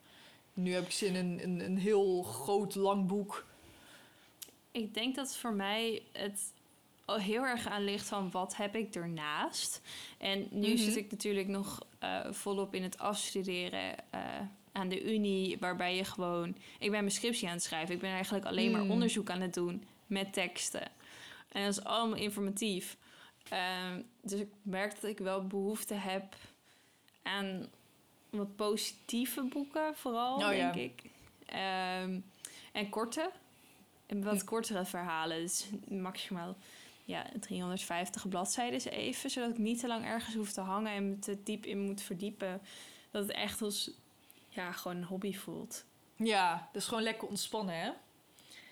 nu 0.55 0.73
heb 0.73 0.83
ik 0.85 0.91
zin 0.91 1.15
in, 1.15 1.39
in 1.39 1.59
een 1.59 1.77
heel 1.77 2.23
groot, 2.23 2.75
lang 2.75 3.07
boek. 3.07 3.45
Ik 4.71 4.93
denk 4.93 5.15
dat 5.15 5.37
voor 5.37 5.53
mij 5.53 6.01
het 6.11 6.53
heel 7.05 7.43
erg 7.43 7.67
aan 7.67 7.83
ligt 7.83 8.07
van 8.07 8.31
wat 8.31 8.55
heb 8.55 8.75
ik 8.75 8.95
ernaast. 8.95 9.81
En 10.17 10.47
nu 10.51 10.67
Mhm. 10.67 10.77
zit 10.77 10.95
ik 10.95 11.11
natuurlijk 11.11 11.47
nog 11.47 11.79
eh, 11.99 12.31
volop 12.31 12.73
in 12.73 12.83
het 12.83 12.97
afstuderen 12.97 14.09
eh, 14.11 14.19
aan 14.71 14.89
de 14.89 15.13
unie, 15.13 15.57
waarbij 15.59 15.95
je 15.95 16.03
gewoon... 16.03 16.49
Ik 16.79 16.91
ben 16.91 16.99
mijn 16.99 17.11
scriptie 17.11 17.47
aan 17.47 17.53
het 17.53 17.63
schrijven. 17.63 17.95
Ik 17.95 18.01
ben 18.01 18.11
eigenlijk 18.11 18.45
alleen 18.45 18.71
maar 18.71 18.83
Mm. 18.83 18.91
onderzoek 18.91 19.29
aan 19.29 19.41
het 19.41 19.53
doen 19.53 19.83
met 20.07 20.33
teksten. 20.33 20.81
En 21.51 21.63
dat 21.65 21.77
is 21.77 21.83
allemaal 21.83 22.17
informatief. 22.17 22.97
Ehm, 23.49 24.01
dus 24.21 24.39
ik 24.39 24.49
merk 24.61 25.01
dat 25.01 25.09
ik 25.09 25.17
wel 25.17 25.47
behoefte 25.47 25.93
heb 25.93 26.35
aan 27.23 27.65
wat 28.37 28.55
positieve 28.55 29.43
boeken, 29.43 29.95
vooral, 29.95 30.35
Oh, 30.35 30.47
denk 30.49 30.75
ja. 30.75 30.81
ik. 30.81 31.03
Ehm, 31.45 32.19
en 32.71 32.89
korte. 32.89 33.31
En 34.05 34.23
wat 34.23 34.43
kortere 34.43 34.85
verhalen. 34.85 35.41
Dus 35.41 35.65
maximaal 35.87 36.55
ja, 37.05 37.25
350 37.39 38.29
bladzijden 38.29 38.91
even. 38.91 39.29
Zodat 39.29 39.49
ik 39.49 39.57
niet 39.57 39.79
te 39.79 39.87
lang 39.87 40.05
ergens 40.05 40.35
hoef 40.35 40.51
te 40.51 40.61
hangen 40.61 40.91
en 40.91 41.09
me 41.09 41.19
te 41.19 41.43
diep 41.43 41.65
in 41.65 41.79
moet 41.79 42.01
verdiepen. 42.01 42.61
Dat 43.11 43.27
het 43.27 43.31
echt 43.31 43.61
als 43.61 43.91
ja, 44.49 44.71
gewoon 44.71 44.97
een 44.97 45.03
hobby 45.03 45.33
voelt. 45.33 45.85
Ja, 46.15 46.69
dus 46.71 46.85
gewoon 46.85 47.03
lekker 47.03 47.27
ontspannen, 47.27 47.75
hè? 47.79 47.91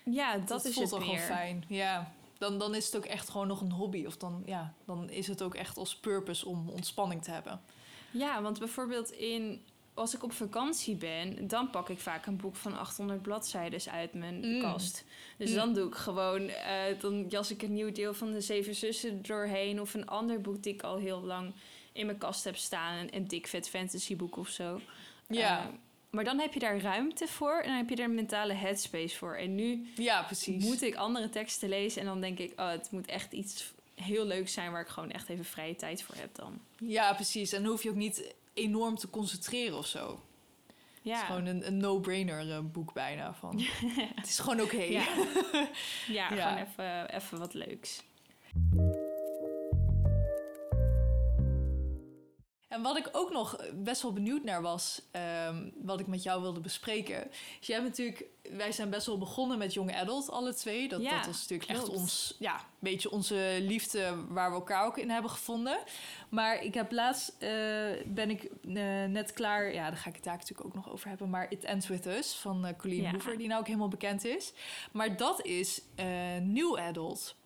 Ja, 0.04 0.38
dat, 0.38 0.64
is 0.64 0.74
voelt 0.74 0.90
het 0.90 1.00
meer. 1.00 1.08
gewoon 1.08 1.26
fijn. 1.26 1.64
Ja, 1.68 2.12
dan, 2.38 2.58
dan 2.58 2.74
is 2.74 2.86
het 2.86 2.96
ook 2.96 3.04
echt 3.04 3.28
gewoon 3.28 3.46
nog 3.46 3.60
een 3.60 3.72
hobby. 3.72 4.04
Of 4.06 4.16
dan, 4.16 4.42
ja, 4.46 4.74
dan 4.84 5.10
is 5.10 5.26
het 5.26 5.42
ook 5.42 5.54
echt 5.54 5.76
als 5.76 5.96
purpose 5.96 6.48
om 6.48 6.68
ontspanning 6.68 7.22
te 7.22 7.30
hebben. 7.30 7.60
Ja, 8.14 8.42
want 8.42 8.58
bijvoorbeeld 8.58 9.10
in, 9.10 9.62
als 9.94 10.14
ik 10.14 10.22
op 10.22 10.32
vakantie 10.32 10.94
ben, 10.96 11.48
dan 11.48 11.70
pak 11.70 11.88
ik 11.88 11.98
vaak 12.00 12.26
een 12.26 12.36
boek 12.36 12.56
van 12.56 12.78
800 12.78 13.22
bladzijden 13.22 13.80
uit 13.92 14.14
mijn 14.14 14.54
Mm. 14.54 14.60
kast. 14.60 15.04
Dus 15.38 15.50
Mm. 15.50 15.56
dan 15.56 15.74
doe 15.74 15.86
ik 15.88 15.94
gewoon, 15.94 16.48
eh, 16.48 16.98
dan 17.00 17.26
jas 17.28 17.50
ik 17.50 17.62
een 17.62 17.72
nieuw 17.72 17.92
deel 17.92 18.14
van 18.14 18.32
de 18.32 18.40
Zeven 18.40 18.74
Zussen 18.74 19.22
doorheen 19.22 19.80
of 19.80 19.94
een 19.94 20.06
ander 20.06 20.40
boek 20.40 20.62
die 20.62 20.72
ik 20.74 20.82
al 20.82 20.96
heel 20.96 21.20
lang 21.22 21.52
in 21.92 22.06
mijn 22.06 22.18
kast 22.18 22.44
heb 22.44 22.56
staan, 22.56 22.98
een, 22.98 23.16
een 23.16 23.28
dik 23.28 23.46
vet 23.46 23.68
fantasyboek 23.68 24.36
of 24.36 24.48
zo. 24.48 24.80
Ja, 25.28 25.58
Eh, 25.60 25.66
maar 26.10 26.24
dan 26.24 26.38
heb 26.38 26.52
je 26.52 26.58
daar 26.60 26.80
ruimte 26.80 27.26
voor 27.26 27.60
en 27.60 27.68
dan 27.68 27.76
heb 27.76 27.88
je 27.88 27.96
er 27.96 28.04
een 28.04 28.14
mentale 28.14 28.52
headspace 28.52 29.16
voor. 29.16 29.34
En 29.34 29.54
nu 29.54 29.86
ja 29.96 30.22
precies. 30.22 30.64
moet 30.64 30.82
ik 30.82 30.94
andere 30.94 31.28
teksten 31.28 31.68
lezen 31.68 32.00
en 32.00 32.06
dan 32.06 32.20
denk 32.20 32.38
ik, 32.38 32.60
oh, 32.60 32.70
het 32.70 32.88
moet 32.90 33.06
echt 33.06 33.32
iets 33.32 33.72
heel 33.94 34.24
leuks 34.24 34.52
zijn 34.52 34.72
waar 34.72 34.80
ik 34.80 34.88
gewoon 34.88 35.10
echt 35.10 35.28
even 35.28 35.44
vrije 35.44 35.76
tijd 35.76 36.02
voor 36.02 36.14
heb 36.14 36.34
dan. 36.34 36.60
Ja, 36.78 37.14
precies. 37.14 37.52
En 37.52 37.62
dan 37.62 37.70
hoef 37.70 37.82
je 37.82 37.88
ook 37.90 37.94
niet 37.94 38.34
enorm 38.54 38.96
te 38.96 39.10
concentreren 39.10 39.78
of 39.78 39.86
zo. 39.86 40.22
Ja. 41.02 41.12
Het 41.12 41.20
is 41.20 41.26
gewoon 41.26 41.46
een, 41.46 41.66
een 41.66 41.76
no-brainer 41.76 42.50
eh, 42.50 42.58
boek 42.60 42.92
bijna. 42.92 43.34
Van. 43.34 43.60
het 44.14 44.26
is 44.26 44.38
gewoon 44.38 44.60
oké. 44.60 44.82
Ja. 44.82 45.04
ja, 46.06 46.34
Ja. 46.34 46.48
gewoon 46.50 46.66
even, 46.66 47.14
even 47.14 47.38
wat 47.38 47.54
leuks. 47.54 48.02
En 52.74 52.82
wat 52.82 52.96
ik 52.96 53.08
ook 53.12 53.32
nog 53.32 53.56
best 53.74 54.02
wel 54.02 54.12
benieuwd 54.12 54.44
naar 54.44 54.62
was, 54.62 55.02
ehm, 55.10 55.70
wat 55.74 56.00
ik 56.00 56.06
met 56.06 56.22
jou 56.22 56.42
wilde 56.42 56.60
bespreken. 56.60 57.30
is 57.60 57.66
jij 57.66 57.76
hebt 57.76 57.88
natuurlijk, 57.88 58.24
wij 58.50 58.72
zijn 58.72 58.90
best 58.90 59.06
wel 59.06 59.18
begonnen 59.18 59.58
met 59.58 59.74
Young 59.74 59.94
Adult, 59.94 60.30
alle 60.30 60.54
twee. 60.54 60.88
Dat, 60.88 61.02
Ja, 61.02 61.16
dat 61.16 61.26
was 61.26 61.40
natuurlijk 61.40 61.70
echt 61.70 61.88
ons, 61.88 62.36
ja, 62.38 62.54
een 62.54 62.60
beetje 62.78 63.10
onze 63.10 63.58
liefde 63.60 64.14
waar 64.28 64.50
we 64.50 64.56
elkaar 64.56 64.86
ook 64.86 64.98
in 64.98 65.10
hebben 65.10 65.30
gevonden. 65.30 65.78
Maar 66.28 66.62
ik 66.62 66.74
heb 66.74 66.92
laatst, 66.92 67.36
eh, 67.38 67.48
ben 68.06 68.30
ik 68.30 68.42
eh, 68.42 69.04
net 69.04 69.32
klaar, 69.32 69.74
ja, 69.74 69.88
daar 69.88 69.98
ga 69.98 70.08
ik 70.08 70.14
het 70.14 70.24
daar 70.24 70.36
natuurlijk 70.36 70.66
ook 70.66 70.74
nog 70.74 70.90
over 70.90 71.08
hebben. 71.08 71.30
Maar 71.30 71.46
It 71.50 71.64
Ends 71.64 71.88
With 71.88 72.06
Us 72.06 72.32
van 72.32 72.66
eh 72.66 72.76
Colleen 72.78 73.02
Ja. 73.02 73.10
Hoover, 73.10 73.38
die 73.38 73.48
nou 73.48 73.60
ook 73.60 73.66
helemaal 73.66 73.88
bekend 73.88 74.24
is. 74.24 74.52
Maar 74.92 75.16
dat 75.16 75.44
is 75.46 75.82
New 76.42 76.78
Adult. 76.78 77.36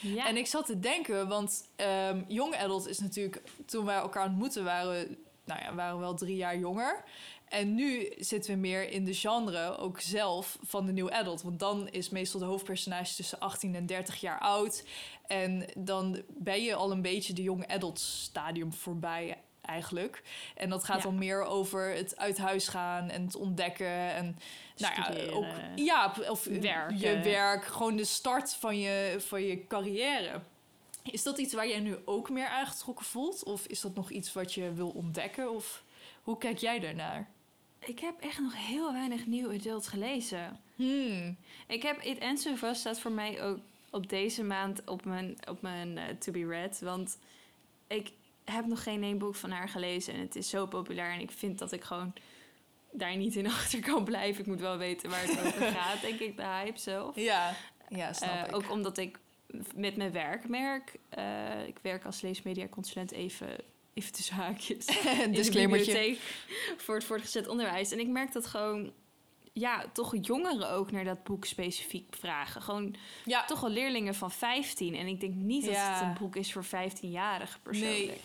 Ja. 0.00 0.26
En 0.26 0.36
ik 0.36 0.46
zat 0.46 0.66
te 0.66 0.78
denken, 0.78 1.28
want 1.28 1.68
ehm 1.76 2.22
Young 2.28 2.56
Adult 2.56 2.88
is 2.88 2.98
natuurlijk... 2.98 3.42
Toen 3.66 3.84
wij 3.84 3.96
elkaar 3.96 4.26
ontmoetten 4.26 4.64
waren 4.64 5.16
nou 5.46 5.60
ja, 5.60 5.74
waren 5.74 5.94
we 5.94 6.00
wel 6.00 6.14
drie 6.14 6.36
jaar 6.36 6.58
jonger. 6.58 7.04
En 7.48 7.74
nu 7.74 8.12
zitten 8.18 8.54
we 8.54 8.60
meer 8.60 8.90
in 8.90 9.04
de 9.04 9.14
genre, 9.14 9.76
ook 9.76 10.00
zelf, 10.00 10.58
van 10.62 10.86
de 10.86 10.92
New 10.92 11.08
Adult. 11.08 11.42
Want 11.42 11.58
dan 11.58 11.88
is 11.88 12.10
meestal 12.10 12.40
de 12.40 12.46
hoofdpersonage 12.46 13.14
tussen 13.14 13.40
18 13.40 13.74
en 13.74 13.86
30 13.86 14.20
jaar 14.20 14.38
oud. 14.38 14.84
En 15.26 15.66
dan 15.76 16.22
ben 16.28 16.62
je 16.62 16.74
al 16.74 16.90
een 16.90 17.02
beetje 17.02 17.32
de 17.32 17.42
Young 17.42 17.66
Adult 17.66 17.98
stadium 18.00 18.72
voorbij 18.72 19.38
eigenlijk. 19.66 20.22
En 20.56 20.68
dat 20.70 20.84
gaat 20.84 20.96
Ja. 20.96 21.02
dan 21.02 21.18
meer 21.18 21.42
over 21.42 21.94
het 21.94 22.16
uit 22.16 22.38
huis 22.38 22.68
gaan 22.68 23.10
en 23.10 23.24
het 23.24 23.36
ontdekken. 23.36 24.14
En 24.14 24.38
nou 24.76 24.94
ja, 24.94 25.30
ook 25.32 25.46
ja, 25.74 26.14
of 26.28 26.44
Werken. 26.44 26.98
je 26.98 27.20
werk, 27.22 27.64
gewoon 27.64 27.96
de 27.96 28.04
start 28.04 28.54
van 28.54 28.78
je, 28.78 29.16
van 29.18 29.42
je 29.42 29.66
carrière. 29.66 30.40
Is 31.02 31.22
dat 31.22 31.38
iets 31.38 31.54
waar 31.54 31.68
jij 31.68 31.80
nu 31.80 31.96
ook 32.04 32.30
meer 32.30 32.48
aangetrokken 32.48 33.06
voelt? 33.06 33.44
Of 33.44 33.66
is 33.66 33.80
dat 33.80 33.94
nog 33.94 34.10
iets 34.10 34.32
wat 34.32 34.54
je 34.54 34.72
wil 34.72 34.88
ontdekken? 34.88 35.50
Of 35.50 35.82
hoe 36.22 36.38
kijk 36.38 36.58
jij 36.58 36.78
daarnaar? 36.80 37.28
Ik 37.78 37.98
heb 37.98 38.20
echt 38.20 38.40
nog 38.40 38.66
heel 38.66 38.92
weinig 38.92 39.26
nieuw 39.26 39.52
adult 39.52 39.86
gelezen. 39.86 40.60
Hmm. 40.76 41.36
Ik 41.66 41.82
heb 41.82 42.00
It 42.02 42.18
Ends 42.18 42.44
With 42.44 42.62
Us 42.62 42.78
staat 42.78 43.00
voor 43.00 43.12
mij 43.12 43.42
ook 43.42 43.58
op 43.90 44.08
deze 44.08 44.42
maand 44.42 44.88
op 44.88 45.04
mijn, 45.04 45.36
op 45.48 45.62
mijn 45.62 45.98
eh, 45.98 46.04
to 46.18 46.32
be 46.32 46.46
read. 46.46 46.80
Want 46.80 47.18
ik 47.86 48.12
heb 48.50 48.66
nog 48.66 48.82
geen 48.82 49.02
één 49.02 49.18
boek 49.18 49.34
van 49.34 49.50
haar 49.50 49.68
gelezen. 49.68 50.14
En 50.14 50.20
het 50.20 50.36
is 50.36 50.48
zo 50.48 50.66
populair. 50.66 51.12
En 51.12 51.20
ik 51.20 51.30
vind 51.30 51.58
dat 51.58 51.72
ik 51.72 51.84
gewoon 51.84 52.12
daar 52.92 53.16
niet 53.16 53.36
in 53.36 53.46
achter 53.56 53.80
kan 53.80 54.04
blijven. 54.04 54.40
Ik 54.40 54.46
moet 54.46 54.60
wel 54.60 54.76
weten 54.78 55.10
waar 55.10 55.22
het 55.22 55.40
over 55.46 55.62
gaat, 55.66 56.00
denk 56.00 56.20
ik, 56.20 56.36
de 56.36 56.44
hype 56.46 56.78
zelf. 56.78 57.14
Ja, 57.16 57.54
ja 57.88 58.12
snap 58.12 58.30
Eh, 58.30 58.44
ik. 58.48 58.54
ook 58.54 58.70
omdat 58.70 58.98
ik 58.98 59.18
met 59.74 59.96
mijn 59.96 60.12
werk 60.12 60.48
merk. 60.48 60.96
eh, 61.08 61.66
ik 61.66 61.76
werk 61.82 62.04
als 62.04 62.20
leesmediaconsulent 62.20 63.12
even, 63.12 63.48
even 63.94 64.12
tussen 64.12 64.34
haakjes. 64.34 64.86
Een 64.88 65.20
in 65.22 65.30
de 65.30 65.36
disclaimertje. 65.36 66.16
voor 66.76 66.94
het 66.94 67.04
voortgezet 67.04 67.48
onderwijs. 67.48 67.92
En 67.92 67.98
ik 67.98 68.08
merk 68.08 68.32
dat 68.32 68.46
gewoon, 68.46 68.92
ja, 69.52 69.84
toch 69.92 70.14
jongeren 70.20 70.70
ook 70.70 70.90
naar 70.90 71.04
dat 71.04 71.24
boek 71.24 71.44
specifiek 71.44 72.14
vragen. 72.16 72.62
Gewoon 72.62 72.94
Ja, 73.24 73.44
toch 73.44 73.62
al 73.62 73.70
leerlingen 73.70 74.14
van 74.14 74.30
15. 74.30 74.94
En 74.94 75.06
ik 75.06 75.20
denk 75.20 75.34
niet 75.34 75.64
dat 75.64 75.74
het 75.76 76.00
een 76.00 76.14
boek 76.18 76.36
is 76.36 76.52
voor 76.52 76.64
15-jarigen 76.64 77.62
persoonlijk. 77.62 78.06
Nee, 78.06 78.20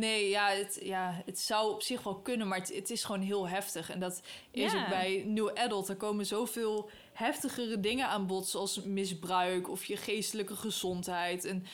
ja 0.00 0.48
het, 0.48 0.78
ja, 0.82 1.22
het 1.24 1.38
zou 1.38 1.72
op 1.72 1.82
zich 1.82 2.02
wel 2.02 2.16
kunnen, 2.16 2.48
maar 2.48 2.58
het, 2.58 2.74
het 2.74 2.90
is 2.90 3.04
gewoon 3.04 3.20
heel 3.20 3.48
heftig. 3.48 3.90
En 3.90 4.00
dat 4.00 4.22
is 4.50 4.72
Ja. 4.72 4.82
ook 4.82 4.88
bij 4.88 5.22
New 5.26 5.50
Adult. 5.54 5.88
Er 5.88 5.96
komen 5.96 6.26
zoveel 6.26 6.90
heftigere 7.12 7.80
dingen 7.80 8.08
aan 8.08 8.26
bod, 8.26 8.48
zoals 8.48 8.82
misbruik 8.82 9.68
of 9.68 9.84
je 9.84 9.96
geestelijke 9.96 10.56
gezondheid. 10.56 11.44
En 11.44 11.66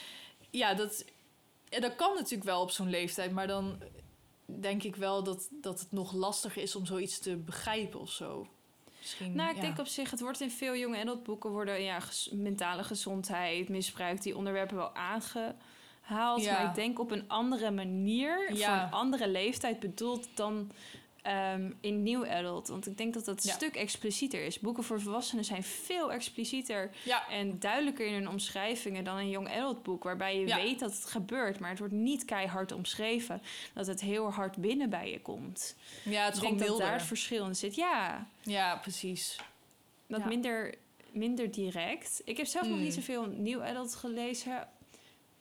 ja, 0.51 0.75
dat, 0.75 1.05
dat 1.69 1.95
kan 1.97 2.15
natuurlijk 2.15 2.45
wel 2.45 2.61
op 2.63 2.71
zo'n 2.71 2.91
leeftijd, 2.91 3.33
maar 3.33 3.47
dan 3.47 3.83
denk 4.61 4.83
ik 4.83 4.97
wel 4.97 5.23
dat, 5.23 5.49
dat 5.51 5.81
het 5.81 5.93
nog 5.93 6.13
lastiger 6.13 6.63
is 6.63 6.77
om 6.77 6.87
zoiets 6.87 7.19
te 7.19 7.37
begrijpen 7.37 8.01
of 8.01 8.11
zo. 8.11 8.49
Misschien, 8.99 9.35
Nou, 9.37 9.51
ik 9.51 9.57
ja. 9.57 9.63
denk 9.63 9.79
op 9.79 9.87
zich, 9.87 10.11
het 10.11 10.21
wordt 10.21 10.41
in 10.41 10.51
veel 10.51 10.77
jonge 10.77 10.99
adultboeken 10.99 11.51
worden 11.51 11.83
ja, 11.83 12.01
mentale 12.31 12.85
gezondheid, 12.85 13.69
misbruik, 13.69 14.23
die 14.23 14.37
onderwerpen 14.37 14.77
wel 14.77 14.95
Ja. 16.43 16.53
Maar 16.53 16.69
ik 16.69 16.75
denk 16.75 16.99
op 16.99 17.11
een 17.11 17.25
andere 17.29 17.71
manier, 17.71 18.55
Ja. 18.57 18.75
voor 18.79 18.87
een 18.87 18.93
andere 19.05 19.29
leeftijd 19.29 19.81
bedoeld 19.81 20.29
dan 20.35 20.71
ehm, 21.23 21.71
in 21.81 22.03
New 22.03 22.25
Adult. 22.29 22.69
Want 22.69 22.87
ik 22.87 22.99
denk 22.99 23.15
dat 23.15 23.25
dat 23.25 23.37
een 23.45 23.50
Ja. 23.50 23.55
stuk 23.57 23.77
explicieter 23.77 24.45
is. 24.45 24.59
Boeken 24.61 24.85
voor 24.85 25.00
volwassenen 25.00 25.45
zijn 25.45 25.62
veel 25.62 26.12
explicieter 26.12 26.91
Ja, 27.05 27.29
en 27.29 27.59
duidelijker 27.59 28.07
in 28.07 28.12
hun 28.12 28.29
omschrijvingen 28.29 29.05
dan 29.05 29.17
een 29.17 29.31
young 29.31 29.49
adult 29.50 29.83
boek. 29.83 30.03
Waarbij 30.03 30.38
je 30.38 30.55
weet 30.55 30.79
dat 30.79 30.93
het 30.95 31.05
gebeurt, 31.05 31.59
maar 31.59 31.71
het 31.71 31.79
wordt 31.79 31.95
niet 31.95 32.25
keihard 32.25 32.73
omschreven. 32.73 33.43
Dat 33.75 33.87
het 33.87 34.00
heel 34.00 34.33
hard 34.33 34.57
binnen 34.57 34.91
bij 34.91 35.11
je 35.11 35.21
komt. 35.21 35.77
ja, 36.05 36.25
het 36.25 36.37
is 36.37 36.43
ik 36.43 36.59
dat 36.59 36.79
daar 36.79 36.93
het 36.93 37.03
verschil 37.03 37.47
in 37.47 37.57
zit. 37.57 37.75
Ja, 37.75 38.27
Ja, 38.43 38.77
precies. 38.77 39.37
wat 40.07 40.21
Ja. 40.21 40.27
minder, 40.27 40.75
minder 41.12 41.50
direct. 41.50 42.23
Ik 42.25 42.37
heb 42.37 42.47
zelf 42.47 42.69
nog 42.69 42.79
niet 42.79 42.95
zoveel 42.95 43.27
nieuw 43.27 43.62
adult 43.62 43.95
gelezen. 43.95 44.69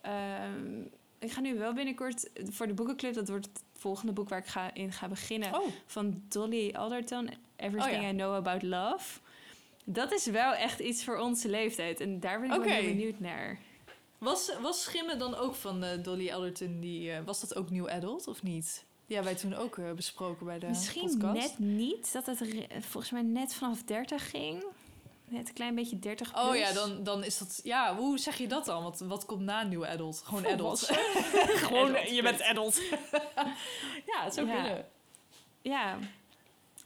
Ehm, 0.08 0.82
ik 1.20 1.32
ga 1.32 1.42
nu 1.42 1.58
wel 1.58 1.74
binnenkort 1.74 2.30
voor 2.44 2.68
de 2.68 2.74
boekenclub. 2.74 3.14
Dat 3.14 3.30
wordt 3.30 3.46
het 3.46 3.64
volgende 3.74 4.12
boek 4.12 4.30
waar 4.30 4.40
ik 4.40 4.48
ga, 4.48 4.74
in 4.74 4.92
ga 4.92 5.08
beginnen. 5.08 5.56
Oh, 5.56 5.68
Van 5.86 6.22
Dolly 6.28 6.72
Alderton. 6.76 7.30
Everything 7.56 7.96
Oh 7.96 8.02
ja. 8.02 8.10
I 8.10 8.14
Know 8.14 8.34
About 8.34 8.64
Love. 8.64 9.20
Dat 9.84 10.12
is 10.12 10.26
wel 10.26 10.54
echt 10.54 10.80
iets 10.80 11.04
voor 11.04 11.18
onze 11.18 11.50
leeftijd. 11.50 12.00
En 12.00 12.20
daar 12.20 12.40
ben 12.40 12.52
ik 12.52 12.64
wel 12.64 12.74
heel 12.74 12.94
benieuwd 12.94 13.20
naar. 13.20 13.60
Was, 14.18 14.52
was 14.62 14.84
Schimmen 14.84 15.20
dan 15.20 15.36
ook 15.36 15.56
van 15.56 15.84
eh, 15.84 16.04
Dolly 16.04 16.32
Alderton? 16.32 16.80
Die, 16.80 17.12
eh, 17.12 17.24
was 17.26 17.40
dat 17.40 17.56
ook 17.56 17.70
New 17.70 17.88
Adult 17.88 18.28
of 18.28 18.44
niet? 18.44 18.86
Hebben 19.08 19.26
wij 19.26 19.36
toen 19.36 19.56
ook 19.56 19.78
eh, 19.78 19.92
besproken 19.92 20.46
bij 20.46 20.60
de 20.60 20.68
Misschien 20.68 21.18
podcast. 21.18 21.34
net 21.34 21.60
niet. 21.60 22.14
Dat 22.14 22.26
het 22.26 22.44
volgens 22.80 23.12
mij 23.12 23.22
net 23.22 23.54
vanaf 23.54 23.84
30 23.84 24.30
ging. 24.30 24.64
Net 25.30 25.48
een 25.48 25.54
klein 25.54 25.76
beetje 25.76 26.00
30 26.00 26.32
plus. 26.32 26.44
Oh 26.44 26.56
ja, 26.56 26.74
dan, 26.74 27.04
dan 27.04 27.24
is 27.24 27.38
dat... 27.38 27.60
Ja, 27.64 27.96
hoe 27.96 28.18
zeg 28.20 28.38
je 28.38 28.48
dat 28.48 28.66
dan? 28.66 28.84
Wat, 28.84 29.00
wat 29.00 29.26
komt 29.26 29.42
na 29.42 29.64
New 29.64 29.84
Adult? 29.86 30.22
Gewoon 30.26 30.46
adult. 30.46 30.80
Volwassen. 30.80 31.58
Gewoon, 31.68 31.96
Adult, 31.96 32.10
je 32.16 32.22
bent 32.22 32.42
adult. 32.42 32.82
ja, 34.12 34.24
het 34.24 34.34
zou 34.34 34.48
Ja. 34.48 34.54
kunnen. 34.62 34.86
Ja. 35.62 35.98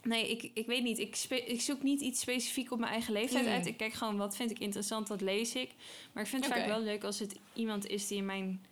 Nee, 0.02 0.30
ik, 0.30 0.50
ik 0.54 0.66
weet 0.66 0.82
niet. 0.82 0.98
Ik, 0.98 1.16
ik 1.28 1.60
zoek 1.60 1.82
niet 1.82 2.00
iets 2.00 2.20
specifiek 2.20 2.72
op 2.72 2.78
mijn 2.78 2.92
eigen 2.92 3.12
leeftijd 3.12 3.44
Mm. 3.44 3.52
uit. 3.52 3.66
Ik 3.66 3.76
kijk 3.76 3.92
gewoon, 3.92 4.16
wat 4.16 4.36
vind 4.36 4.50
ik 4.50 4.58
interessant, 4.58 5.06
dat 5.06 5.20
lees 5.20 5.54
ik. 5.54 5.70
Maar 6.12 6.22
ik 6.22 6.28
vind 6.28 6.44
het 6.44 6.54
vaak 6.54 6.66
wel 6.66 6.80
leuk 6.80 7.04
als 7.04 7.18
het 7.18 7.36
iemand 7.52 7.86
is 7.86 8.06
die 8.06 8.18
in 8.18 8.26
mijn... 8.26 8.64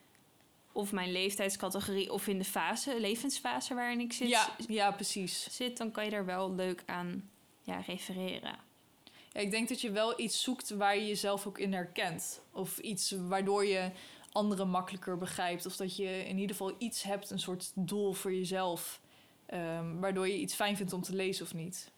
Of 0.73 0.93
mijn 0.93 1.13
leeftijdscategorie 1.13 2.13
of 2.13 2.27
in 2.27 2.39
de 2.39 2.45
fase, 2.45 3.01
levensfase 3.01 3.75
waarin 3.75 4.01
ik 4.01 4.13
zit, 4.13 4.29
Ja, 4.29 4.57
ja, 4.69 4.91
precies. 4.91 5.47
zit... 5.51 5.77
dan 5.77 5.91
kan 5.91 6.05
je 6.05 6.11
daar 6.11 6.25
wel 6.25 6.55
leuk 6.55 6.83
aan 6.87 7.31
ja, 7.63 7.83
refereren. 7.87 8.69
Ja, 9.33 9.41
ik 9.41 9.51
denk 9.51 9.69
dat 9.69 9.81
je 9.81 9.91
wel 9.91 10.21
iets 10.21 10.43
zoekt 10.43 10.71
waar 10.71 10.97
je 10.97 11.07
jezelf 11.07 11.47
ook 11.47 11.59
in 11.59 11.73
herkent. 11.73 12.41
Of 12.53 12.79
iets 12.79 13.11
waardoor 13.11 13.65
je 13.67 13.91
anderen 14.33 14.69
makkelijker 14.69 15.19
begrijpt. 15.19 15.67
Of 15.67 15.77
dat 15.77 15.97
je 15.97 16.25
in 16.29 16.39
ieder 16.39 16.57
geval 16.57 16.75
iets 16.79 17.03
hebt, 17.03 17.31
een 17.31 17.39
soort 17.41 17.73
doel 17.75 18.13
voor 18.13 18.33
jezelf. 18.35 19.01
ehm, 19.47 19.99
waardoor 19.99 20.29
je 20.29 20.39
iets 20.39 20.55
fijn 20.55 20.77
vindt 20.77 20.93
om 20.93 21.03
te 21.03 21.15
lezen 21.15 21.45
of 21.45 21.55
niet. 21.55 21.91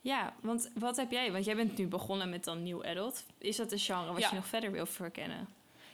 Ja, 0.00 0.34
want 0.40 0.70
wat 0.74 0.96
heb 0.96 1.10
jij? 1.10 1.32
Want 1.32 1.44
jij 1.44 1.56
bent 1.56 1.78
nu 1.78 1.86
begonnen 1.86 2.30
met 2.30 2.44
dan 2.44 2.62
New 2.62 2.84
Adult. 2.86 3.24
Is 3.38 3.56
dat 3.56 3.72
een 3.72 3.78
genre 3.78 4.12
wat 4.12 4.20
Ja. 4.22 4.28
je 4.28 4.34
nog 4.34 4.46
verder 4.46 4.72
wil 4.72 4.86
verkennen? 4.86 5.48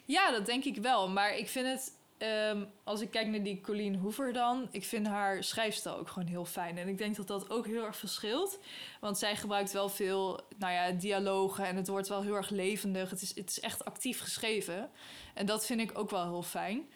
Ja, 0.05 0.31
dat 0.31 0.47
denk 0.47 0.64
ik 0.64 0.76
wel. 0.76 1.09
Maar 1.09 1.37
ik 1.37 1.49
vind 1.49 1.66
het, 1.66 1.93
ehm, 2.18 2.64
als 2.85 3.00
ik 3.00 3.11
kijk 3.11 3.26
naar 3.26 3.42
die 3.42 3.61
Colleen 3.61 3.96
Hoover 3.96 4.32
dan, 4.32 4.68
ik 4.70 4.85
vind 4.85 5.06
haar 5.06 5.44
schrijfstijl 5.44 5.96
ook 5.96 6.08
gewoon 6.08 6.28
heel 6.28 6.44
fijn. 6.44 6.78
En 6.78 6.88
ik 6.88 6.99
denk 6.99 7.16
dat 7.16 7.26
dat 7.26 7.50
ook 7.50 7.66
heel 7.66 7.85
erg 7.85 7.96
verschilt. 7.96 8.58
Want 9.00 9.18
zij 9.18 9.37
gebruikt 9.37 9.73
wel 9.73 9.88
veel, 9.88 10.40
nou 10.58 10.73
ja, 10.73 10.90
dialogen 10.90 11.66
en 11.66 11.76
het 11.76 11.88
wordt 11.88 12.08
wel 12.08 12.23
heel 12.23 12.35
erg 12.35 12.50
levendig. 12.50 13.11
Het 13.11 13.23
is, 13.23 13.35
het 13.35 13.50
is 13.50 13.61
echt 13.61 13.85
actief 13.85 14.20
geschreven. 14.20 14.90
En 15.35 15.46
dat 15.46 15.66
vind 15.66 15.80
ik 15.80 15.99
ook 15.99 16.11
wel 16.11 16.25
heel 16.25 16.42
fijn. 16.42 16.87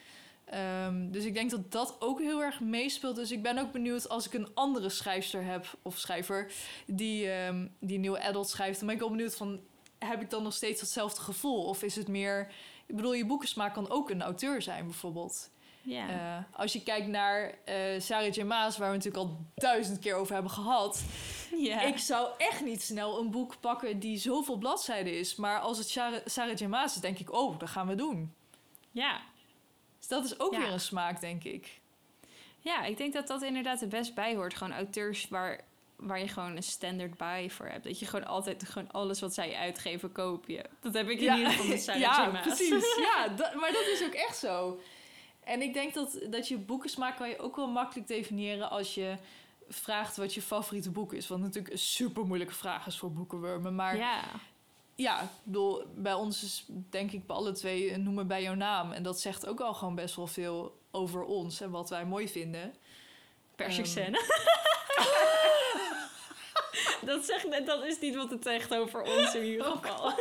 Ehm, 0.45 1.11
dus 1.11 1.25
ik 1.25 1.35
denk 1.35 1.51
dat 1.51 1.73
dat 1.73 1.97
ook 1.99 2.21
heel 2.21 2.43
erg 2.43 2.61
meespeelt. 2.61 3.17
Dus 3.17 3.31
ik 3.31 3.43
ben 3.43 3.59
ook 3.59 3.73
benieuwd 3.73 4.09
als 4.09 4.27
ik 4.27 4.35
een 4.35 4.55
andere 4.55 4.89
schrijfster 4.89 5.45
heb, 5.45 5.79
of 5.83 5.99
schrijver, 5.99 6.53
die, 6.87 7.31
ehm, 7.31 7.67
die 7.79 7.99
New 7.99 8.17
Adult 8.17 8.49
schrijft. 8.49 8.79
Dan 8.79 8.87
ben 8.87 8.95
ik 8.95 9.03
wel 9.03 9.11
benieuwd 9.11 9.37
van, 9.37 9.61
heb 9.99 10.21
ik 10.21 10.31
dan 10.31 10.43
nog 10.43 10.53
steeds 10.53 10.81
hetzelfde 10.81 11.21
gevoel? 11.21 11.65
Of 11.65 11.83
is 11.83 11.97
het 11.97 12.09
meer... 12.09 12.53
Ik 12.91 12.97
bedoel, 12.97 13.13
je 13.15 13.27
boekensmaak 13.27 13.75
kan 13.75 13.91
ook 13.91 14.11
een 14.11 14.23
auteur 14.23 14.63
zijn, 14.63 14.85
bijvoorbeeld. 14.85 15.51
Ja. 15.83 16.09
Eh, 16.09 16.59
als 16.59 16.73
je 16.73 16.83
kijkt 16.83 17.07
naar 17.07 17.55
eh 17.65 18.01
Sarah 18.01 18.33
J. 18.35 18.43
Maas, 18.43 18.79
waar 18.79 18.91
we 18.91 18.97
natuurlijk 18.97 19.25
al 19.25 19.39
duizend 19.55 19.99
keer 19.99 20.15
over 20.15 20.33
hebben 20.33 20.51
gehad. 20.53 21.03
ja. 21.57 21.81
Ik 21.81 21.99
zou 21.99 22.29
echt 22.39 22.65
niet 22.65 22.83
snel 22.83 23.19
een 23.21 23.31
boek 23.31 23.61
pakken 23.61 23.99
die 23.99 24.19
zoveel 24.19 24.57
bladzijden 24.57 25.19
is. 25.19 25.37
Maar 25.37 25.59
als 25.61 25.79
het 25.79 25.89
Sarah, 25.89 26.21
Sarah 26.25 26.57
J. 26.59 26.65
Maas 26.67 26.95
is, 26.95 27.01
denk 27.01 27.19
ik, 27.19 27.33
oh, 27.33 27.59
dat 27.59 27.69
gaan 27.69 27.87
we 27.87 27.95
doen. 27.95 28.35
ja. 28.91 29.21
Dus 29.99 30.09
dat 30.09 30.25
is 30.25 30.41
ook 30.41 30.53
Ja. 30.53 30.59
weer 30.59 30.73
een 30.73 30.81
smaak, 30.81 31.21
denk 31.21 31.45
ik. 31.45 31.81
Ja, 32.59 32.85
ik 32.85 32.97
denk 32.97 33.13
dat 33.13 33.27
dat 33.27 33.43
inderdaad 33.43 33.81
er 33.83 33.89
best 33.89 34.15
bij 34.15 34.35
hoort. 34.35 34.55
Gewoon 34.55 34.73
auteurs 34.73 35.29
waar, 35.29 35.61
waar 36.01 36.19
je 36.21 36.29
gewoon 36.29 36.57
een 36.57 36.63
standard 36.63 37.17
buy 37.17 37.51
voor 37.51 37.67
hebt. 37.67 37.85
Dat 37.85 37.99
je 37.99 38.07
gewoon 38.07 38.27
altijd 38.27 38.69
gewoon 38.69 38.91
alles 38.93 39.21
wat 39.21 39.35
zij 39.35 39.55
uitgeven, 39.55 40.13
koop 40.13 40.49
je. 40.49 40.65
Dat 40.81 40.95
heb 40.95 41.09
ik 41.09 41.21
in 41.21 41.37
ieder 41.37 41.51
geval 41.53 41.67
met 41.67 41.83
Sarah 41.83 42.01
ja, 42.33 42.41
precies. 42.43 42.97
Ja, 43.15 43.29
dat- 43.29 43.55
maar 43.55 43.73
dat 43.73 43.87
is 43.87 44.03
ook 44.05 44.15
echt 44.15 44.37
zo. 44.39 44.81
En 45.45 45.63
ik 45.63 45.73
denk 45.75 45.95
dat, 45.95 46.19
dat 46.31 46.49
je 46.49 46.57
boekensmaak 46.59 47.17
kan 47.17 47.29
je 47.29 47.39
ook 47.39 47.57
wel 47.57 47.69
makkelijk 47.71 48.09
definiëren 48.09 48.71
als 48.71 48.95
je 48.95 49.15
vraagt 49.69 50.17
wat 50.17 50.35
je 50.35 50.43
favoriete 50.43 50.91
boek 50.91 51.13
is. 51.13 51.29
Wat 51.29 51.39
natuurlijk 51.39 51.73
een 51.73 51.79
super 51.79 52.25
moeilijke 52.27 52.55
vraag 52.55 52.87
is 52.87 52.99
voor 52.99 53.13
boekenwormen. 53.13 53.75
Maar 53.75 53.97
ja, 53.97 54.21
Ja, 54.95 55.21
ik 55.23 55.29
bedoel, 55.43 55.85
bij 55.95 56.13
ons 56.15 56.43
is 56.43 56.65
denk 56.91 57.11
ik 57.13 57.27
bij 57.27 57.37
alle 57.37 57.53
twee 57.53 57.97
noemen 57.97 58.27
bij 58.27 58.43
jouw 58.43 58.55
naam. 58.55 58.93
En 58.93 59.03
dat 59.03 59.21
zegt 59.21 59.47
ook 59.47 59.61
al 59.61 59.75
gewoon 59.75 59.95
best 59.95 60.17
wel 60.17 60.27
veel 60.27 60.79
over 60.91 61.25
ons 61.25 61.61
en 61.61 61.71
wat 61.71 61.91
wij 61.91 62.05
mooi 62.05 62.29
vinden. 62.29 62.75
persicenne. 63.57 64.19
dat, 67.07 67.25
zegt, 67.25 67.49
net- 67.49 67.67
dat 67.67 67.85
is 67.85 67.99
niet 68.01 68.15
wat 68.15 68.31
het 68.31 68.43
zegt 68.43 68.75
over 68.75 69.03
ons 69.03 69.35
in 69.35 69.45
ieder 69.45 69.65
geval. 69.65 70.13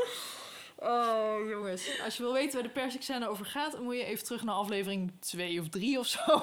Oh, 0.81 1.49
jongens. 1.49 2.01
Als 2.03 2.17
je 2.17 2.23
wil 2.23 2.33
weten 2.33 2.53
waar 2.53 2.63
de 2.63 2.69
persicenne 2.69 3.27
over 3.27 3.45
gaat, 3.45 3.71
dan 3.71 3.83
moet 3.83 3.95
je 3.95 4.03
even 4.03 4.25
terug 4.25 4.43
naar 4.43 4.55
aflevering 4.55 5.11
2 5.19 5.59
of 5.59 5.69
3 5.69 5.99
of 5.99 6.05
zo. 6.07 6.19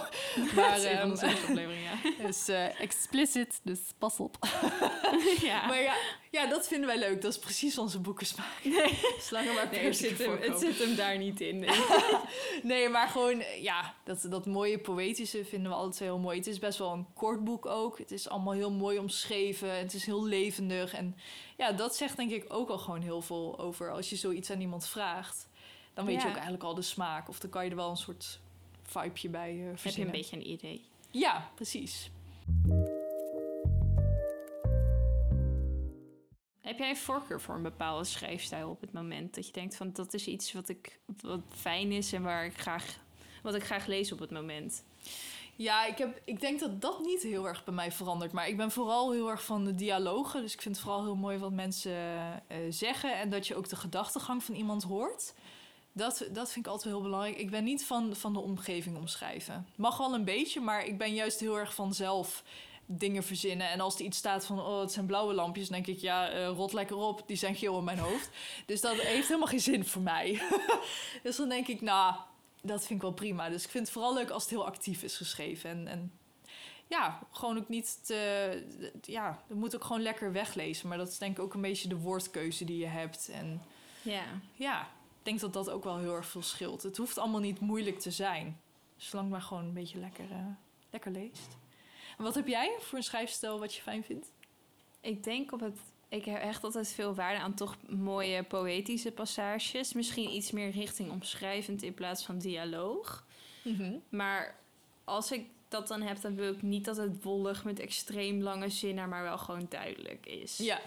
Maar 0.54 0.70
Dat 0.70 0.80
van 0.82 0.90
ehm, 0.90 1.10
onze 1.10 1.26
afleveringen, 1.26 2.00
ja. 2.18 2.28
is 2.28 2.48
eh, 2.48 2.80
explicit, 2.80 3.60
dus 3.62 3.78
pas 3.98 4.20
op. 4.20 4.36
ja. 5.40 5.66
Maar 5.66 5.80
ja, 5.82 5.94
ja, 6.30 6.47
dat 6.47 6.68
vinden 6.68 6.87
wij 6.87 6.99
leuk. 6.99 7.23
Dat 7.23 7.33
is 7.33 7.38
precies 7.38 7.78
onze 7.78 8.00
boekensmaak. 8.00 8.64
nee, 8.64 8.99
Zolang 9.21 9.49
er 9.49 9.54
maar 9.54 9.68
nee 9.71 9.85
het, 9.85 9.97
zit 9.97 10.18
hem, 10.18 10.38
het 10.40 10.59
zit 10.59 10.78
hem 10.78 10.97
daar 10.97 11.18
niet 11.18 11.40
in. 11.40 11.64
Nee, 12.62 12.88
maar 12.88 13.09
gewoon, 13.09 13.42
ja, 13.61 13.95
dat, 14.04 14.26
dat 14.30 14.47
mooie 14.47 14.78
poëtische 14.78 15.45
vinden 15.45 15.71
we 15.71 15.90
twee 15.90 16.09
heel 16.09 16.18
mooi. 16.18 16.38
Het 16.38 16.47
is 16.47 16.59
best 16.59 16.78
wel 16.78 16.92
een 16.92 17.06
kort 17.14 17.45
boek 17.45 17.66
ook. 17.66 17.99
Het 17.99 18.11
is 18.11 18.28
allemaal 18.28 18.52
heel 18.52 18.73
mooi 18.73 18.99
omschreven. 18.99 19.78
Het 19.78 19.95
is 19.95 20.06
heel 20.06 20.25
levendig. 20.25 20.95
En 20.95 21.16
ja, 21.56 21.73
dat 21.73 21.97
zegt 21.97 22.16
denk 22.16 22.30
ik 22.30 22.45
ook 22.49 22.68
al 22.68 22.78
gewoon 22.78 23.02
heel 23.02 23.23
veel 23.23 23.59
over 23.59 23.92
als 23.92 24.11
je 24.11 24.16
zoiets 24.16 24.50
aan 24.50 24.61
iemand 24.61 24.87
vraagt. 24.88 25.49
Dan 25.95 26.04
weet 26.06 26.23
je 26.23 26.28
ook 26.28 26.35
eigenlijk 26.35 26.64
al 26.64 26.75
de 26.75 26.83
smaak. 26.83 27.28
Of 27.28 27.38
dan 27.38 27.50
kan 27.50 27.64
je 27.64 27.71
er 27.71 27.76
wel 27.76 27.90
een 27.90 27.97
soort 27.97 28.40
vibeje 28.83 29.28
bij 29.28 29.50
eh 29.50 29.56
Heb 29.56 29.64
je 29.64 29.71
een 29.71 29.78
verzinnen. 29.78 30.12
beetje 30.12 30.37
een 30.37 30.50
idee? 30.50 30.85
Ja, 31.11 31.50
precies. 31.54 32.11
Heb 36.66 36.78
jij 36.78 36.88
een 36.88 36.96
voorkeur 36.96 37.40
voor 37.40 37.54
een 37.54 37.62
bepaalde 37.62 38.04
schrijfstijl 38.04 38.70
op 38.70 38.80
het 38.80 38.92
moment? 38.92 39.35
Dat 39.35 39.46
je 39.46 39.52
denkt 39.52 39.76
van 39.76 39.92
dat 39.92 40.14
is 40.14 40.26
iets 40.26 40.52
wat, 40.52 40.68
ik, 40.68 40.99
wat 41.20 41.40
fijn 41.49 41.92
is 41.92 42.12
en 42.12 42.23
waar 42.23 42.44
ik 42.44 42.58
graag, 42.58 42.99
wat 43.42 43.54
ik 43.54 43.64
graag 43.64 43.87
lees 43.87 44.12
op 44.12 44.18
het 44.18 44.30
moment. 44.30 44.85
Ja, 45.56 45.85
ik, 45.87 45.99
heb, 45.99 46.20
ik 46.25 46.40
denk 46.40 46.61
dat 46.61 46.80
dat 46.80 47.00
niet 47.00 47.23
heel 47.23 47.49
erg 47.49 47.64
bij 47.64 47.75
mij 47.75 47.92
verandert. 47.92 48.32
Maar 48.32 48.49
ik 48.49 48.56
ben 48.56 48.70
vooral 48.70 49.12
heel 49.12 49.30
erg 49.30 49.44
van 49.44 49.64
de 49.64 49.75
dialogen. 49.75 50.42
Dus 50.42 50.52
ik 50.52 50.62
vind 50.62 50.76
het 50.76 50.85
vooral 50.85 51.04
heel 51.04 51.16
mooi 51.16 51.38
wat 51.38 51.52
mensen 51.52 51.92
eh, 52.46 52.56
zeggen. 52.70 53.18
En 53.18 53.30
dat 53.30 53.46
je 53.46 53.54
ook 53.56 53.68
de 53.68 53.76
gedachtegang 53.76 54.44
van 54.44 54.54
iemand 54.54 54.82
hoort. 54.82 55.35
Dat, 55.92 56.28
dat 56.32 56.52
vind 56.52 56.66
ik 56.66 56.73
altijd 56.73 56.94
heel 56.94 57.02
belangrijk. 57.02 57.38
Ik 57.38 57.50
ben 57.50 57.64
niet 57.64 57.85
van, 57.85 58.16
van 58.16 58.32
de 58.32 58.40
omgeving 58.40 58.96
omschrijven. 58.96 59.66
Mag 59.76 59.99
wel 59.99 60.14
een 60.14 60.25
beetje, 60.25 60.61
maar 60.61 60.85
ik 60.85 60.99
ben 60.99 61.14
juist 61.14 61.40
heel 61.40 61.58
erg 61.58 61.75
van 61.75 61.94
zelf 61.94 62.42
dingen 62.86 63.22
verzinnen. 63.24 63.70
En 63.70 63.80
als 63.80 63.98
er 63.98 64.04
iets 64.04 64.18
staat 64.18 64.46
van, 64.46 64.60
oh, 64.60 64.80
het 64.80 64.92
zijn 64.92 65.06
blauwe 65.06 65.34
lampjes... 65.34 65.68
dan 65.68 65.82
denk 65.82 65.96
ik, 65.96 66.02
ja, 66.02 66.28
eh, 66.28 66.48
rot 66.48 66.72
lekker 66.72 66.96
op. 66.96 67.22
Die 67.26 67.36
zijn 67.36 67.54
geel 67.54 67.78
in 67.78 67.84
mijn 67.84 67.98
hoofd. 67.98 68.30
Dus 68.66 68.80
dat 68.80 68.94
heeft 68.94 69.26
helemaal 69.26 69.48
geen 69.48 69.60
zin 69.60 69.84
voor 69.84 70.02
mij. 70.02 70.42
dus 71.22 71.36
dan 71.36 71.48
denk 71.48 71.66
ik, 71.66 71.80
nou, 71.80 72.14
dat 72.62 72.80
vind 72.80 72.90
ik 72.90 73.02
wel 73.02 73.12
prima. 73.12 73.48
Dus 73.48 73.64
ik 73.64 73.70
vind 73.70 73.84
het 73.84 73.92
vooral 73.92 74.14
leuk 74.14 74.30
als 74.30 74.42
het 74.42 74.50
heel 74.50 74.66
actief 74.66 75.02
is 75.02 75.16
geschreven. 75.16 75.70
En, 75.70 75.86
en 75.86 76.12
ja, 76.86 77.22
gewoon 77.30 77.58
ook 77.58 77.68
niet 77.68 78.06
te... 78.06 78.62
Ja, 79.02 79.42
het 79.49 79.56
moet 79.56 79.75
ook 79.75 79.84
gewoon 79.84 80.02
lekker 80.02 80.32
weglezen. 80.32 80.88
Maar 80.88 80.99
dat 80.99 81.08
is 81.08 81.18
denk 81.18 81.36
ik 81.36 81.42
ook 81.42 81.54
een 81.54 81.60
beetje 81.60 81.88
de 81.88 81.99
woordkeuze 81.99 82.64
die 82.64 82.78
je 82.78 82.86
hebt. 82.86 83.28
En 83.28 83.62
Ja. 84.02 84.25
ja, 84.54 84.82
ik 84.82 85.22
denk 85.22 85.40
dat 85.40 85.52
dat 85.52 85.70
ook 85.70 85.84
wel 85.84 85.99
heel 85.99 86.14
erg 86.14 86.26
veel 86.26 86.42
scheelt. 86.42 86.82
Het 86.82 86.96
hoeft 86.96 87.18
allemaal 87.18 87.40
niet 87.40 87.60
moeilijk 87.60 87.99
te 87.99 88.10
zijn. 88.10 88.60
Zolang 88.96 89.30
maar 89.30 89.42
gewoon 89.42 89.64
een 89.64 89.72
beetje 89.72 89.99
lekker, 89.99 90.30
eh, 90.30 90.46
lekker 90.90 91.10
leest. 91.10 91.56
Wat 92.16 92.34
heb 92.34 92.46
jij 92.46 92.76
voor 92.80 92.98
een 92.98 93.04
schrijfstijl 93.04 93.58
wat 93.58 93.74
je 93.74 93.82
fijn 93.82 94.04
vindt? 94.04 94.30
Ik 95.00 95.24
denk 95.24 95.52
op 95.52 95.60
het. 95.60 95.78
Ik 96.08 96.24
heb 96.24 96.40
echt 96.40 96.64
altijd 96.64 96.88
veel 96.88 97.14
waarde 97.14 97.40
aan 97.40 97.54
toch 97.54 97.76
mooie 97.88 98.42
poëtische 98.42 99.12
passages. 99.12 99.92
Misschien 99.92 100.30
iets 100.30 100.50
meer 100.50 100.70
richting 100.70 101.10
omschrijvend 101.10 101.82
in 101.82 101.94
plaats 101.94 102.24
van 102.24 102.38
dialoog. 102.38 103.24
Maar 104.08 104.56
als 105.04 105.32
ik 105.32 105.46
dat 105.68 105.88
dan 105.88 106.02
heb, 106.02 106.20
dan 106.20 106.34
wil 106.34 106.52
ik 106.52 106.62
niet 106.62 106.84
dat 106.84 106.96
het 106.96 107.22
wollig 107.22 107.64
met 107.64 107.78
extreem 107.80 108.42
lange 108.42 108.68
zinnen, 108.68 109.08
maar 109.08 109.22
wel 109.22 109.38
gewoon 109.38 109.66
duidelijk 109.68 110.26
is. 110.26 110.56
Ja, 110.56 110.80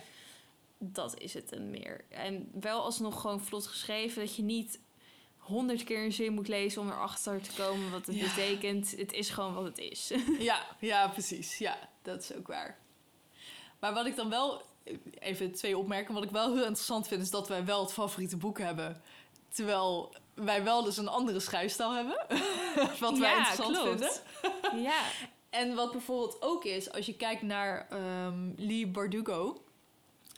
Dat 0.78 1.20
is 1.20 1.34
het 1.34 1.50
dan 1.50 1.70
meer. 1.70 2.04
En 2.10 2.52
wel 2.60 2.82
alsnog 2.84 3.22
gewoon 3.22 3.42
vlot 3.42 3.68
geschreven, 3.68 4.22
dat 4.26 4.36
je 4.36 4.44
niet 4.44 4.80
honderd 5.50 5.84
keer 5.84 6.04
een 6.04 6.12
zin 6.12 6.34
moet 6.34 6.48
lezen 6.48 6.82
om 6.82 6.90
erachter 6.90 7.42
te 7.42 7.54
komen 7.54 7.92
wat 7.92 8.06
het 8.06 8.16
Ja. 8.16 8.24
betekent. 8.28 8.92
Het 8.98 9.14
is 9.14 9.30
gewoon 9.30 9.54
wat 9.54 9.64
het 9.64 9.78
is. 9.78 10.12
ja, 10.40 10.66
ja, 10.80 11.08
precies. 11.08 11.58
Ja, 11.58 11.78
dat 12.02 12.22
is 12.22 12.36
ook 12.36 12.48
waar. 12.48 12.78
Maar 13.80 13.94
wat 13.94 14.06
ik 14.06 14.16
dan 14.16 14.30
wel, 14.30 14.62
even 15.20 15.52
twee 15.52 15.78
opmerken, 15.78 16.14
wat 16.14 16.24
ik 16.24 16.30
wel 16.30 16.48
heel 16.54 16.64
interessant 16.66 17.08
vind, 17.08 17.22
is 17.22 17.30
dat 17.32 17.48
wij 17.48 17.66
wel 17.66 17.82
het 17.82 17.94
favoriete 17.94 18.38
boek 18.38 18.58
hebben. 18.60 19.02
Terwijl 19.50 20.14
wij 20.34 20.64
wel 20.64 20.84
dus 20.84 20.98
een 20.98 21.08
andere 21.08 21.40
schrijfstijl 21.40 21.94
hebben. 21.94 22.26
wat 23.00 23.18
wij 23.18 23.30
Ja, 23.30 23.38
interessant 23.38 23.78
klopt. 23.78 24.22
vinden. 24.62 24.82
ja, 24.82 25.02
En 25.50 25.76
wat 25.76 25.92
bijvoorbeeld 25.92 26.42
ook 26.42 26.64
is, 26.66 26.92
als 26.92 27.06
je 27.06 27.16
kijkt 27.16 27.42
naar 27.42 27.88
ehm, 27.90 28.52
Lee 28.58 28.88
Bardugo. 28.88 29.64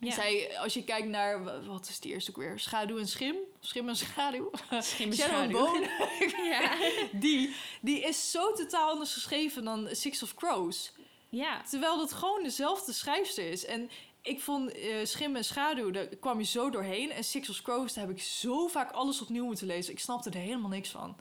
Ja. 0.01 0.11
Zij, 0.11 0.57
als 0.59 0.73
je 0.73 0.83
kijkt 0.83 1.07
naar, 1.07 1.43
wa- 1.43 1.61
wat 1.63 1.89
is 1.89 1.99
die 1.99 2.11
eerste 2.13 2.31
ook 2.31 2.37
weer? 2.37 2.59
Schaduw 2.59 2.97
en 2.97 3.07
schim? 3.07 3.35
Schim 3.59 3.89
en 3.89 3.95
schaduw? 3.95 4.51
Schim 4.79 5.09
en 5.09 5.15
schaduw. 5.17 5.85
Ja. 6.51 6.77
Die, 7.11 7.55
die 7.81 8.01
is 8.01 8.31
zo 8.31 8.51
totaal 8.53 8.89
anders 8.89 9.13
geschreven 9.13 9.63
dan 9.63 9.87
Six 9.91 10.23
of 10.23 10.33
Crows. 10.35 10.91
ja. 11.29 11.61
Terwijl 11.69 11.97
dat 11.97 12.13
gewoon 12.13 12.43
dezelfde 12.43 12.93
schrijfster 12.93 13.49
is. 13.51 13.65
En 13.65 13.89
ik 14.21 14.41
vond 14.41 14.71
eh, 14.71 14.95
Schim 15.05 15.35
en 15.35 15.43
Schaduw, 15.43 15.91
daar 15.91 16.05
kwam 16.05 16.39
je 16.39 16.45
zo 16.45 16.69
doorheen. 16.69 17.11
En 17.11 17.23
Six 17.23 17.49
of 17.49 17.61
Crows, 17.61 17.93
daar 17.93 18.07
heb 18.07 18.15
ik 18.15 18.21
zo 18.21 18.67
vaak 18.67 18.91
alles 18.91 19.21
opnieuw 19.21 19.45
moeten 19.45 19.67
lezen. 19.67 19.93
Ik 19.93 19.99
snapte 19.99 20.29
er 20.29 20.35
helemaal 20.39 20.69
niks 20.69 20.89
van. 20.89 21.15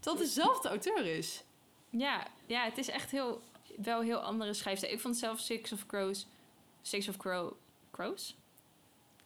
Het 0.00 0.18
dezelfde 0.18 0.68
auteur 0.68 1.06
is. 1.06 1.42
Ja, 1.90 2.26
ja, 2.46 2.64
het 2.64 2.78
is 2.78 2.88
echt 2.88 3.10
heel, 3.10 3.40
wel 3.76 4.00
heel 4.00 4.18
andere 4.18 4.54
schrijfstijl. 4.54 4.92
Ik 4.92 5.00
vond 5.00 5.16
zelf 5.16 5.40
Six 5.40 5.72
of 5.72 5.86
Crows... 5.86 6.26
Six 6.82 7.08
of 7.08 7.16
Crow... 7.16 7.52
Crows? 7.90 8.36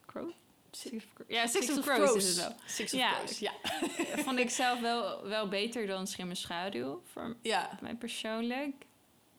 Crow? 0.06 0.30
Six 0.70 0.96
of 0.96 1.04
Crows. 1.14 1.28
Ja, 1.30 1.46
Six, 1.46 1.70
of, 1.78 1.84
Crows, 1.84 2.14
is 2.14 2.26
het 2.28 2.36
wel. 2.36 2.54
Six 2.66 2.92
of 2.92 2.98
Ja. 3.00 3.12
Crows, 3.14 3.38
ja. 3.38 3.52
vond 4.24 4.38
ik 4.38 4.50
zelf 4.50 4.80
wel, 4.80 5.26
wel 5.26 5.48
beter 5.48 5.86
dan 5.86 6.06
Schim 6.06 6.28
en 6.30 6.36
Schaduw. 6.36 7.02
Voor 7.12 7.36
Ja, 7.42 7.78
mij 7.80 7.94
persoonlijk. 7.94 8.74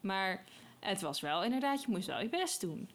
Maar 0.02 0.44
het 0.80 1.02
was 1.02 1.20
wel 1.22 1.44
inderdaad, 1.44 1.82
je 1.82 1.88
moest 1.90 2.08
wel 2.08 2.20
je 2.22 2.30
best 2.30 2.62
doen. 2.62 2.90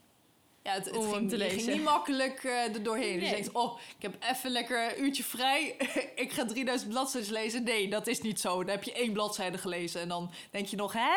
ja 0.63 0.73
het, 0.73 0.85
het 0.85 0.97
Om 0.97 1.13
ging, 1.13 1.29
te 1.31 1.37
je 1.37 1.43
ging 1.45 1.55
lezen. 1.57 1.73
niet 1.73 1.83
makkelijk 1.85 2.45
eh 2.45 2.75
er 2.75 2.83
doorheen. 2.83 3.19
Dus 3.21 3.29
je 3.29 3.35
denkt, 3.35 3.53
oh, 3.53 3.79
ik 3.97 4.03
heb 4.03 4.17
even 4.23 4.51
lekker 4.51 4.93
een 4.97 5.05
uurtje 5.05 5.25
vrij. 5.25 5.77
ik 6.25 6.33
ga 6.33 6.45
3000 6.45 6.91
bladzijden 6.91 7.33
lezen. 7.33 7.63
Nee, 7.63 7.89
dat 7.91 8.07
is 8.07 8.21
niet 8.21 8.41
zo. 8.41 8.57
Dan 8.59 8.69
heb 8.75 8.85
je 8.85 8.93
één 8.93 9.13
bladzijde 9.13 9.59
gelezen. 9.59 10.01
En 10.01 10.09
dan 10.09 10.31
denk 10.51 10.67
je 10.67 10.77
nog, 10.77 10.93
hè? 10.93 11.15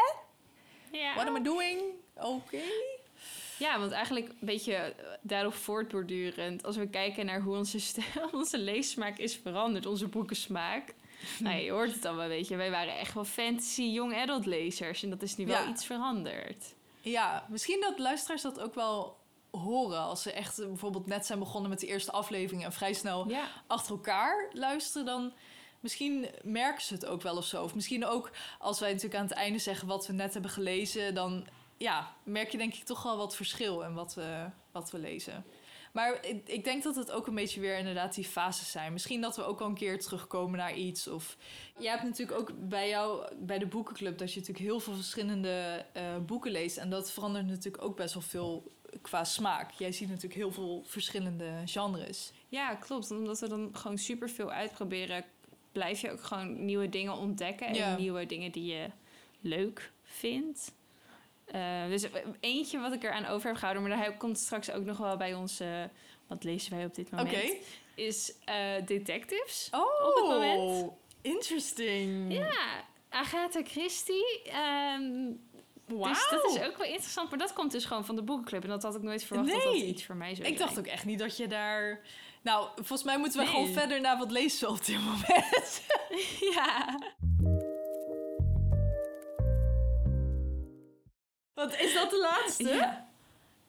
Ja. 0.91 1.13
What 1.15 1.27
am 1.27 1.35
I 1.35 1.41
doing? 1.43 1.81
Oké. 2.13 2.61
Ja, 3.61 3.79
want 3.79 3.91
eigenlijk 3.91 4.27
een 4.29 4.35
beetje 4.39 4.73
eh, 4.75 5.05
daarop 5.21 5.53
voortbordurend. 5.53 6.63
Als 6.65 6.75
we 6.75 6.87
kijken 6.89 7.25
naar 7.25 7.41
hoe 7.41 7.57
onze, 7.57 7.79
stijl, 7.79 8.29
onze 8.33 8.57
leessmaak 8.57 9.17
is 9.17 9.35
veranderd, 9.43 9.85
onze 9.85 10.07
boekensmaak. 10.07 10.93
Nou, 11.39 11.55
je 11.59 11.71
hoort 11.71 11.93
het 11.93 12.05
al 12.05 12.15
wel, 12.15 12.27
weet 12.27 12.47
je. 12.47 12.55
Wij 12.55 12.71
waren 12.71 12.97
echt 12.97 13.13
wel 13.13 13.25
fantasy 13.25 13.81
young 13.81 14.15
adult 14.15 14.45
lezers. 14.45 15.03
En 15.03 15.09
dat 15.09 15.21
is 15.21 15.35
nu 15.35 15.45
wel 15.45 15.63
Ja. 15.63 15.69
iets 15.69 15.85
veranderd. 15.85 16.73
Ja, 17.01 17.45
misschien 17.49 17.81
dat 17.81 17.99
luisteraars 17.99 18.41
dat 18.41 18.59
ook 18.59 18.75
wel 18.75 19.17
horen. 19.51 19.99
Als 19.99 20.21
ze 20.21 20.31
echt 20.31 20.59
eh, 20.59 20.67
bijvoorbeeld 20.67 21.05
net 21.07 21.25
zijn 21.25 21.39
begonnen 21.39 21.69
met 21.69 21.79
de 21.79 21.87
eerste 21.87 22.11
aflevering... 22.11 22.63
en 22.63 22.73
vrij 22.73 22.93
snel 22.93 23.29
Ja. 23.29 23.47
achter 23.67 23.91
elkaar 23.91 24.49
luisteren... 24.53 25.05
dan 25.05 25.33
misschien 25.79 26.27
merken 26.43 26.81
ze 26.83 26.93
het 26.93 27.05
ook 27.05 27.21
wel 27.21 27.37
of 27.37 27.45
zo. 27.45 27.63
Of 27.63 27.75
misschien 27.75 28.05
ook 28.05 28.31
als 28.59 28.79
wij 28.79 28.89
natuurlijk 28.89 29.19
aan 29.19 29.27
het 29.27 29.35
einde 29.37 29.59
zeggen... 29.59 29.87
wat 29.87 30.07
we 30.07 30.13
net 30.13 30.33
hebben 30.33 30.51
gelezen... 30.51 31.13
dan 31.13 31.47
ja, 31.81 32.15
merk 32.23 32.51
je 32.51 32.57
denk 32.57 32.73
ik 32.73 32.83
toch 32.83 33.03
wel 33.03 33.17
wat 33.17 33.35
verschil 33.35 33.81
in 33.81 33.93
wat 33.93 34.13
we, 34.13 34.45
wat 34.71 34.91
we 34.91 34.97
lezen. 34.99 35.45
Maar 35.93 36.25
ik, 36.25 36.49
ik 36.49 36.63
denk 36.63 36.83
dat 36.83 36.95
het 36.95 37.11
ook 37.11 37.27
een 37.27 37.35
beetje 37.35 37.59
weer 37.59 37.77
inderdaad 37.77 38.15
die 38.15 38.25
fases 38.25 38.71
zijn. 38.71 38.93
Misschien 38.93 39.21
dat 39.21 39.35
we 39.35 39.43
ook 39.43 39.59
wel 39.59 39.67
een 39.67 39.73
keer 39.73 39.99
terugkomen 39.99 40.57
naar 40.57 40.75
iets. 40.75 41.07
Of 41.07 41.37
jij 41.77 41.91
hebt 41.91 42.03
natuurlijk 42.03 42.39
ook 42.39 42.51
bij 42.69 42.89
jou, 42.89 43.35
bij 43.37 43.59
de 43.59 43.65
boekenclub, 43.65 44.17
dat 44.17 44.33
je 44.33 44.39
natuurlijk 44.39 44.65
heel 44.65 44.79
veel 44.79 44.93
verschillende 44.93 45.85
eh, 45.93 46.17
boeken 46.25 46.51
leest. 46.51 46.77
En 46.77 46.89
dat 46.89 47.11
verandert 47.11 47.47
natuurlijk 47.47 47.83
ook 47.83 47.95
best 47.95 48.13
wel 48.13 48.23
veel 48.23 48.71
qua 49.01 49.23
smaak. 49.23 49.71
Jij 49.71 49.91
ziet 49.91 50.07
natuurlijk 50.07 50.35
heel 50.35 50.51
veel 50.51 50.83
verschillende 50.85 51.51
genres. 51.65 52.31
ja, 52.47 52.75
klopt. 52.75 53.11
Omdat 53.11 53.39
we 53.39 53.47
dan 53.47 53.69
gewoon 53.73 53.97
superveel 53.97 54.51
uitproberen... 54.51 55.25
blijf 55.71 56.01
je 56.01 56.11
ook 56.11 56.23
gewoon 56.23 56.65
nieuwe 56.65 56.89
dingen 56.89 57.17
ontdekken. 57.17 57.67
En 57.67 57.75
Ja. 57.75 57.97
nieuwe 57.97 58.25
dingen 58.25 58.51
die 58.51 58.65
je 58.65 58.87
leuk 59.41 59.91
vind. 60.03 60.73
Eh, 61.51 61.87
dus 61.87 62.05
eentje 62.39 62.79
wat 62.79 62.93
ik 62.93 63.03
eraan 63.03 63.25
over 63.25 63.47
heb 63.47 63.55
gehouden, 63.57 63.87
maar 63.87 63.97
daar 63.97 64.17
komt 64.17 64.37
straks 64.39 64.71
ook 64.71 64.85
nog 64.85 64.97
wel 64.97 65.17
bij 65.17 65.33
ons. 65.33 65.59
eh, 65.59 65.67
wat 66.27 66.43
lezen 66.43 66.75
wij 66.75 66.85
op 66.85 66.95
dit 66.95 67.11
moment? 67.11 67.55
Is 67.95 68.33
eh, 68.45 68.55
detectives. 68.85 69.67
Oh, 69.71 70.07
Op 70.07 70.15
het 70.15 70.23
moment. 70.25 70.91
interesting. 71.21 72.33
Ja, 72.33 72.83
Agatha 73.09 73.61
Christie. 73.63 74.41
ehm, 74.45 75.31
Wauw. 75.87 76.07
Dus 76.13 76.27
dat 76.29 76.45
is 76.45 76.61
ook 76.67 76.77
wel 76.77 76.87
interessant. 76.87 77.29
Maar 77.29 77.39
dat 77.39 77.53
komt 77.53 77.71
dus 77.71 77.85
gewoon 77.85 78.05
van 78.05 78.15
de 78.15 78.21
boekenclub. 78.21 78.63
En 78.63 78.69
dat 78.69 78.83
had 78.83 78.95
ik 78.95 79.01
nooit 79.01 79.23
verwacht 79.23 79.49
dat 79.51 79.61
dat 79.63 79.73
Nee. 79.73 79.85
iets 79.85 80.05
voor 80.05 80.15
mij 80.15 80.35
zou 80.35 80.47
Ik 80.47 80.57
dacht 80.57 80.73
zijn. 80.73 80.85
ook 80.85 80.91
echt 80.91 81.05
niet 81.05 81.19
dat 81.19 81.37
je 81.37 81.47
daar... 81.47 81.99
Nou, 82.41 82.67
volgens 82.75 83.03
mij 83.03 83.17
moeten 83.17 83.39
we 83.39 83.45
Nee. 83.45 83.53
gewoon 83.53 83.73
verder 83.73 84.01
naar 84.01 84.17
wat 84.17 84.31
lezen 84.31 84.67
we 84.67 84.73
op 84.73 84.85
dit 84.85 84.99
moment. 84.99 85.81
Ja. 86.55 86.99
Wat 91.67 91.79
is 91.79 91.93
dat 91.93 92.09
de 92.09 92.19
laatste 92.19 92.69
Ja. 92.69 93.07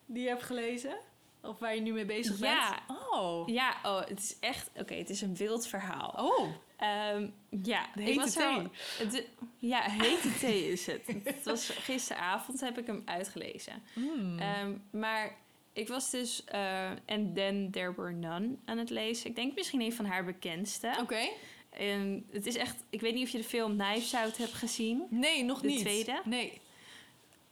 die 0.07 0.23
je 0.23 0.29
hebt 0.29 0.43
gelezen? 0.43 0.97
Of 1.43 1.59
waar 1.59 1.75
je 1.75 1.81
nu 1.81 1.93
mee 1.93 2.05
bezig 2.05 2.39
Ja. 2.39 2.71
bent? 2.87 2.99
Oh. 3.13 3.49
Ja, 3.49 3.77
oh, 3.83 4.01
het 4.09 4.19
is 4.19 4.37
echt... 4.41 4.71
Oké, 4.77 4.95
het 4.95 5.11
is 5.11 5.21
een 5.21 5.37
wild 5.37 5.67
verhaal. 5.67 6.13
Oh. 6.17 6.49
Ehm, 6.77 7.29
ja, 7.63 7.87
De 7.95 8.01
ik 8.01 8.07
hete 8.07 8.19
was 8.21 8.33
thee. 8.33 8.69
Het, 8.99 9.27
ja, 9.59 9.81
hete 9.83 10.39
thee 10.39 10.69
is 10.73 10.87
het. 10.87 11.07
Het 11.25 11.45
was 11.45 11.69
gisteravond 11.69 12.61
heb 12.61 12.79
ik 12.79 12.87
hem 12.87 13.03
uitgelezen. 13.05 13.83
Hmm. 13.93 14.39
Ehm, 14.39 14.73
maar 14.91 15.37
ik 15.73 15.89
was 15.89 16.11
dus 16.11 16.45
eh 16.45 16.91
And 17.07 17.35
Then 17.35 17.69
There 17.71 17.95
Were 17.97 18.13
None 18.13 18.49
aan 18.65 18.79
het 18.79 18.91
lezen. 18.91 19.31
Ik 19.31 19.37
denk 19.37 19.55
misschien 19.55 19.81
een 19.81 19.93
van 19.93 20.05
haar 20.05 20.25
bekendste. 20.25 20.97
Oké. 21.01 21.29
En 21.71 22.27
het 22.31 22.47
is 22.47 22.57
echt... 22.57 22.85
Ik 22.91 23.01
weet 23.01 23.15
niet 23.15 23.25
of 23.27 23.33
je 23.33 23.39
de 23.39 23.45
film 23.45 23.77
Knives 23.79 24.15
Out 24.15 24.37
hebt 24.37 24.53
gezien. 24.53 25.07
Nee, 25.11 25.45
nog 25.45 25.61
De 25.61 25.67
niet. 25.67 25.81
tweede? 25.81 26.21
Nee. 26.25 26.61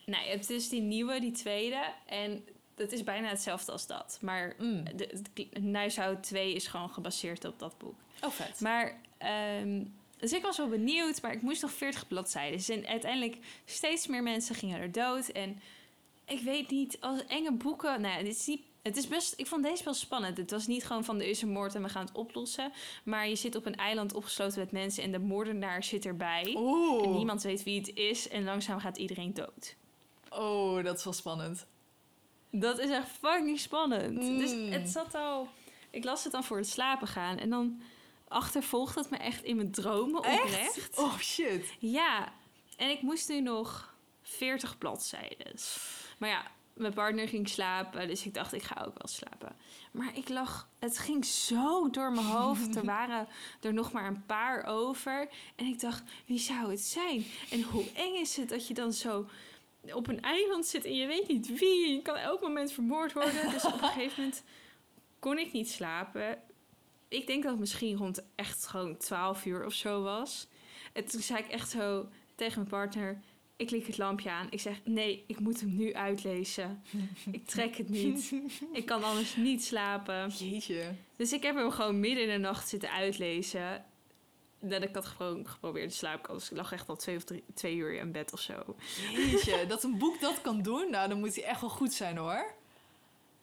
Nee, 0.07 0.29
het 0.29 0.51
is 0.51 0.69
die 0.69 0.81
nieuwe, 0.81 1.21
die 1.21 1.33
tweede. 1.33 1.93
En 2.07 2.45
het 2.77 2.93
is 2.93 3.05
bijna 3.05 3.29
hetzelfde 3.29 3.73
als 3.73 3.87
dat. 3.87 4.19
Maar 4.21 4.55
Mm. 4.59 4.85
de, 4.97 5.23
de, 5.35 5.49
Knives 5.49 5.99
Out 5.99 6.23
2 6.23 6.55
is 6.55 6.67
gewoon 6.67 6.91
gebaseerd 6.91 7.45
op 7.45 7.59
dat 7.59 7.79
boek. 7.79 7.95
Oh, 8.25 8.31
vet. 8.31 8.61
Maar, 8.61 9.01
ehm, 9.19 9.85
dus 10.19 10.33
ik 10.33 10.43
was 10.43 10.57
wel 10.57 10.69
benieuwd, 10.69 11.23
maar 11.23 11.33
ik 11.33 11.43
moest 11.43 11.63
nog 11.63 11.73
40 11.73 12.09
bladzijden. 12.09 12.57
Dus 12.59 12.69
en 12.69 12.87
uiteindelijk 12.87 13.37
steeds 13.65 14.07
meer 14.07 14.23
mensen 14.23 14.55
gingen 14.55 14.81
er 14.81 14.93
dood. 14.93 15.29
En 15.29 15.61
ik 16.27 16.41
weet 16.41 16.71
niet, 16.71 16.97
als 17.01 17.27
enge 17.27 17.53
boeken... 17.53 18.01
Nou, 18.01 18.17
ja, 18.17 18.23
dit 18.23 18.37
is 18.37 18.47
niet, 18.47 18.61
het 18.83 18.97
is 18.97 19.09
best, 19.09 19.35
ik 19.37 19.47
vond 19.47 19.63
deze 19.63 19.85
wel 19.85 19.95
spannend. 19.95 20.37
Het 20.37 20.51
was 20.51 20.67
niet 20.67 20.85
gewoon 20.85 21.05
van 21.05 21.21
er 21.21 21.27
is 21.29 21.43
een 21.43 21.53
moord 21.53 21.75
en 21.75 21.83
we 21.83 21.89
gaan 21.89 22.05
het 22.07 22.15
oplossen. 22.15 22.73
Maar 23.05 23.29
je 23.29 23.37
zit 23.37 23.57
op 23.57 23.67
een 23.67 23.77
eiland 23.77 24.15
opgesloten 24.15 24.59
met 24.59 24.73
mensen 24.73 25.03
en 25.03 25.13
de 25.13 25.19
moordenaar 25.19 25.85
zit 25.85 26.05
erbij. 26.07 26.55
Oeh. 26.57 27.05
En 27.05 27.17
niemand 27.17 27.43
weet 27.43 27.63
wie 27.63 27.79
het 27.79 27.95
is 27.95 28.29
en 28.29 28.45
langzaam 28.45 28.81
gaat 28.81 28.97
iedereen 28.97 29.35
dood. 29.35 29.77
Oh, 30.31 30.85
dat 30.85 30.99
is 30.99 31.05
wel 31.05 31.13
spannend. 31.13 31.67
Dat 32.51 32.79
is 32.79 32.91
echt 32.91 33.09
fucking 33.21 33.59
spannend. 33.61 34.21
Dus 34.21 34.53
Mm. 34.55 34.73
het 34.73 34.89
zat 34.89 35.15
al... 35.15 35.49
Ik 35.91 36.05
las 36.05 36.23
het 36.25 36.33
dan 36.33 36.45
voor 36.45 36.57
het 36.57 36.69
slapen 36.69 37.09
gaan. 37.09 37.39
En 37.39 37.51
dan 37.51 37.83
achtervolgt 38.29 38.95
het 38.95 39.11
me 39.11 39.17
echt 39.17 39.43
in 39.43 39.57
mijn 39.57 39.71
dromen 39.71 40.19
oprecht. 40.19 40.99
Oh, 40.99 41.19
shit. 41.19 41.65
Ja. 41.79 42.33
En 42.77 42.91
ik 42.91 43.03
moest 43.03 43.29
nu 43.29 43.41
nog 43.41 43.95
40 44.23 44.79
bladzijden. 44.79 45.55
Maar 46.19 46.29
ja, 46.29 46.43
mijn 46.75 46.95
partner 46.95 47.29
ging 47.29 47.49
slapen. 47.49 48.09
Dus 48.09 48.25
ik 48.27 48.35
dacht, 48.35 48.53
ik 48.53 48.63
ga 48.63 48.85
ook 48.87 48.99
wel 48.99 49.09
slapen. 49.09 49.57
Maar 49.93 50.17
ik 50.17 50.29
lag... 50.29 50.69
Het 50.79 50.99
ging 50.99 51.25
zo 51.25 51.91
door 51.91 52.13
mijn 52.13 52.27
hoofd. 52.27 52.77
Er 52.77 52.85
waren 52.97 53.29
er 53.61 53.75
nog 53.75 53.93
maar 53.93 54.07
een 54.07 54.27
paar 54.27 54.65
over. 54.65 55.29
En 55.57 55.67
ik 55.67 55.81
dacht, 55.81 56.03
wie 56.27 56.39
zou 56.39 56.71
het 56.71 56.81
zijn? 56.81 57.25
En 57.51 57.63
hoe 57.63 57.85
eng 57.95 58.15
is 58.15 58.37
het 58.37 58.49
dat 58.49 58.67
je 58.67 58.75
dan 58.75 58.93
zo 58.93 59.27
op 59.93 60.09
een 60.09 60.23
eiland 60.23 60.67
zit 60.67 60.85
en 60.85 60.95
je 60.95 61.07
weet 61.07 61.29
niet 61.29 61.59
wie. 61.59 61.93
Je 61.95 62.03
kan 62.03 62.17
elk 62.17 62.41
moment 62.41 62.73
vermoord 62.73 63.13
worden. 63.13 63.51
Dus 63.51 63.65
op 63.65 63.73
een 63.73 63.89
gegeven 63.89 64.23
moment 64.23 64.43
kon 65.19 65.39
ik 65.39 65.53
niet 65.53 65.71
slapen. 65.71 66.39
Ik 67.09 67.27
denk 67.27 67.43
dat 67.43 67.51
het 67.51 67.61
misschien 67.61 67.97
rond 67.97 68.23
echt 68.35 68.67
gewoon 68.67 68.97
12 68.97 69.45
uur 69.45 69.65
of 69.65 69.73
zo 69.73 70.03
was. 70.03 70.49
En 70.93 71.05
toen 71.05 71.21
zei 71.21 71.39
ik 71.39 71.49
echt 71.49 71.71
zo 71.71 72.09
tegen 72.35 72.57
mijn 72.59 72.71
partner... 72.71 73.21
Ik 73.57 73.71
lik 73.71 73.87
het 73.87 73.99
lampje 73.99 74.31
aan. 74.31 74.47
Ik 74.51 74.61
zeg, 74.61 74.81
nee, 74.85 75.25
ik 75.27 75.41
moet 75.41 75.61
hem 75.61 75.77
nu 75.77 75.95
uitlezen. 75.95 76.83
Ik 77.33 77.47
trek 77.47 77.77
het 77.77 77.89
niet. 77.89 78.33
Ik 78.73 78.87
kan 78.87 79.05
anders 79.05 79.37
niet 79.37 79.65
slapen. 79.65 80.29
Jeetje. 80.29 80.95
Dus 81.17 81.33
ik 81.33 81.43
heb 81.43 81.57
hem 81.57 81.71
gewoon 81.71 82.01
midden 82.01 82.23
in 82.25 82.31
de 82.31 82.39
nacht 82.39 82.69
zitten 82.69 82.91
uitlezen. 82.91 83.85
Dat 84.61 84.83
ik 84.83 84.95
had 84.95 85.07
gewoon 85.07 85.49
geprobeerd 85.49 85.91
te 85.91 85.97
slapen. 85.97 86.37
Ik 86.37 86.51
lag 86.51 86.73
echt 86.73 86.89
al 86.89 86.97
twee 86.97 87.17
of 87.17 87.25
drie, 87.25 87.45
twee 87.55 87.77
uur 87.77 87.95
in 87.95 88.13
bed 88.13 88.33
of 88.33 88.41
zo. 88.41 88.77
Jeetje. 89.13 89.67
dat 89.69 89.83
een 89.83 89.99
boek 89.99 90.21
dat 90.21 90.41
kan 90.41 90.63
doen, 90.63 90.91
nou, 90.91 91.09
dan 91.09 91.19
moet 91.19 91.35
hij 91.35 91.45
echt 91.45 91.61
wel 91.61 91.71
goed 91.71 91.93
zijn, 91.93 92.17
hoor. 92.17 92.55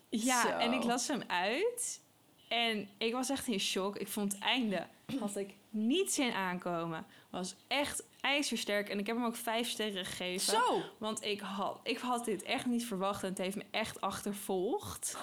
Ja, 0.09 0.41
Zo. 0.41 0.47
en 0.47 0.73
ik 0.73 0.83
las 0.83 1.07
hem 1.07 1.23
uit. 1.27 2.01
En 2.47 2.89
ik 2.97 3.13
was 3.13 3.29
echt 3.29 3.47
in 3.47 3.59
shock. 3.59 3.95
Ik 3.97 4.07
vond 4.07 4.31
het 4.33 4.41
einde, 4.41 4.87
had 5.19 5.35
ik 5.35 5.53
niets 5.69 6.19
in 6.19 6.33
aankomen. 6.33 7.05
Was 7.29 7.55
echt 7.67 8.03
ijzersterk. 8.21 8.89
En 8.89 8.99
ik 8.99 9.07
heb 9.07 9.15
hem 9.15 9.25
ook 9.25 9.35
vijf 9.35 9.69
sterren 9.69 10.05
gegeven. 10.05 10.53
Zo. 10.53 10.81
Want 10.97 11.23
ik 11.23 11.39
had, 11.39 11.79
ik 11.83 11.97
had 11.97 12.25
dit 12.25 12.43
echt 12.43 12.65
niet 12.65 12.85
verwacht. 12.85 13.23
En 13.23 13.29
het 13.29 13.37
heeft 13.37 13.55
me 13.55 13.65
echt 13.71 14.01
achtervolgd. 14.01 15.17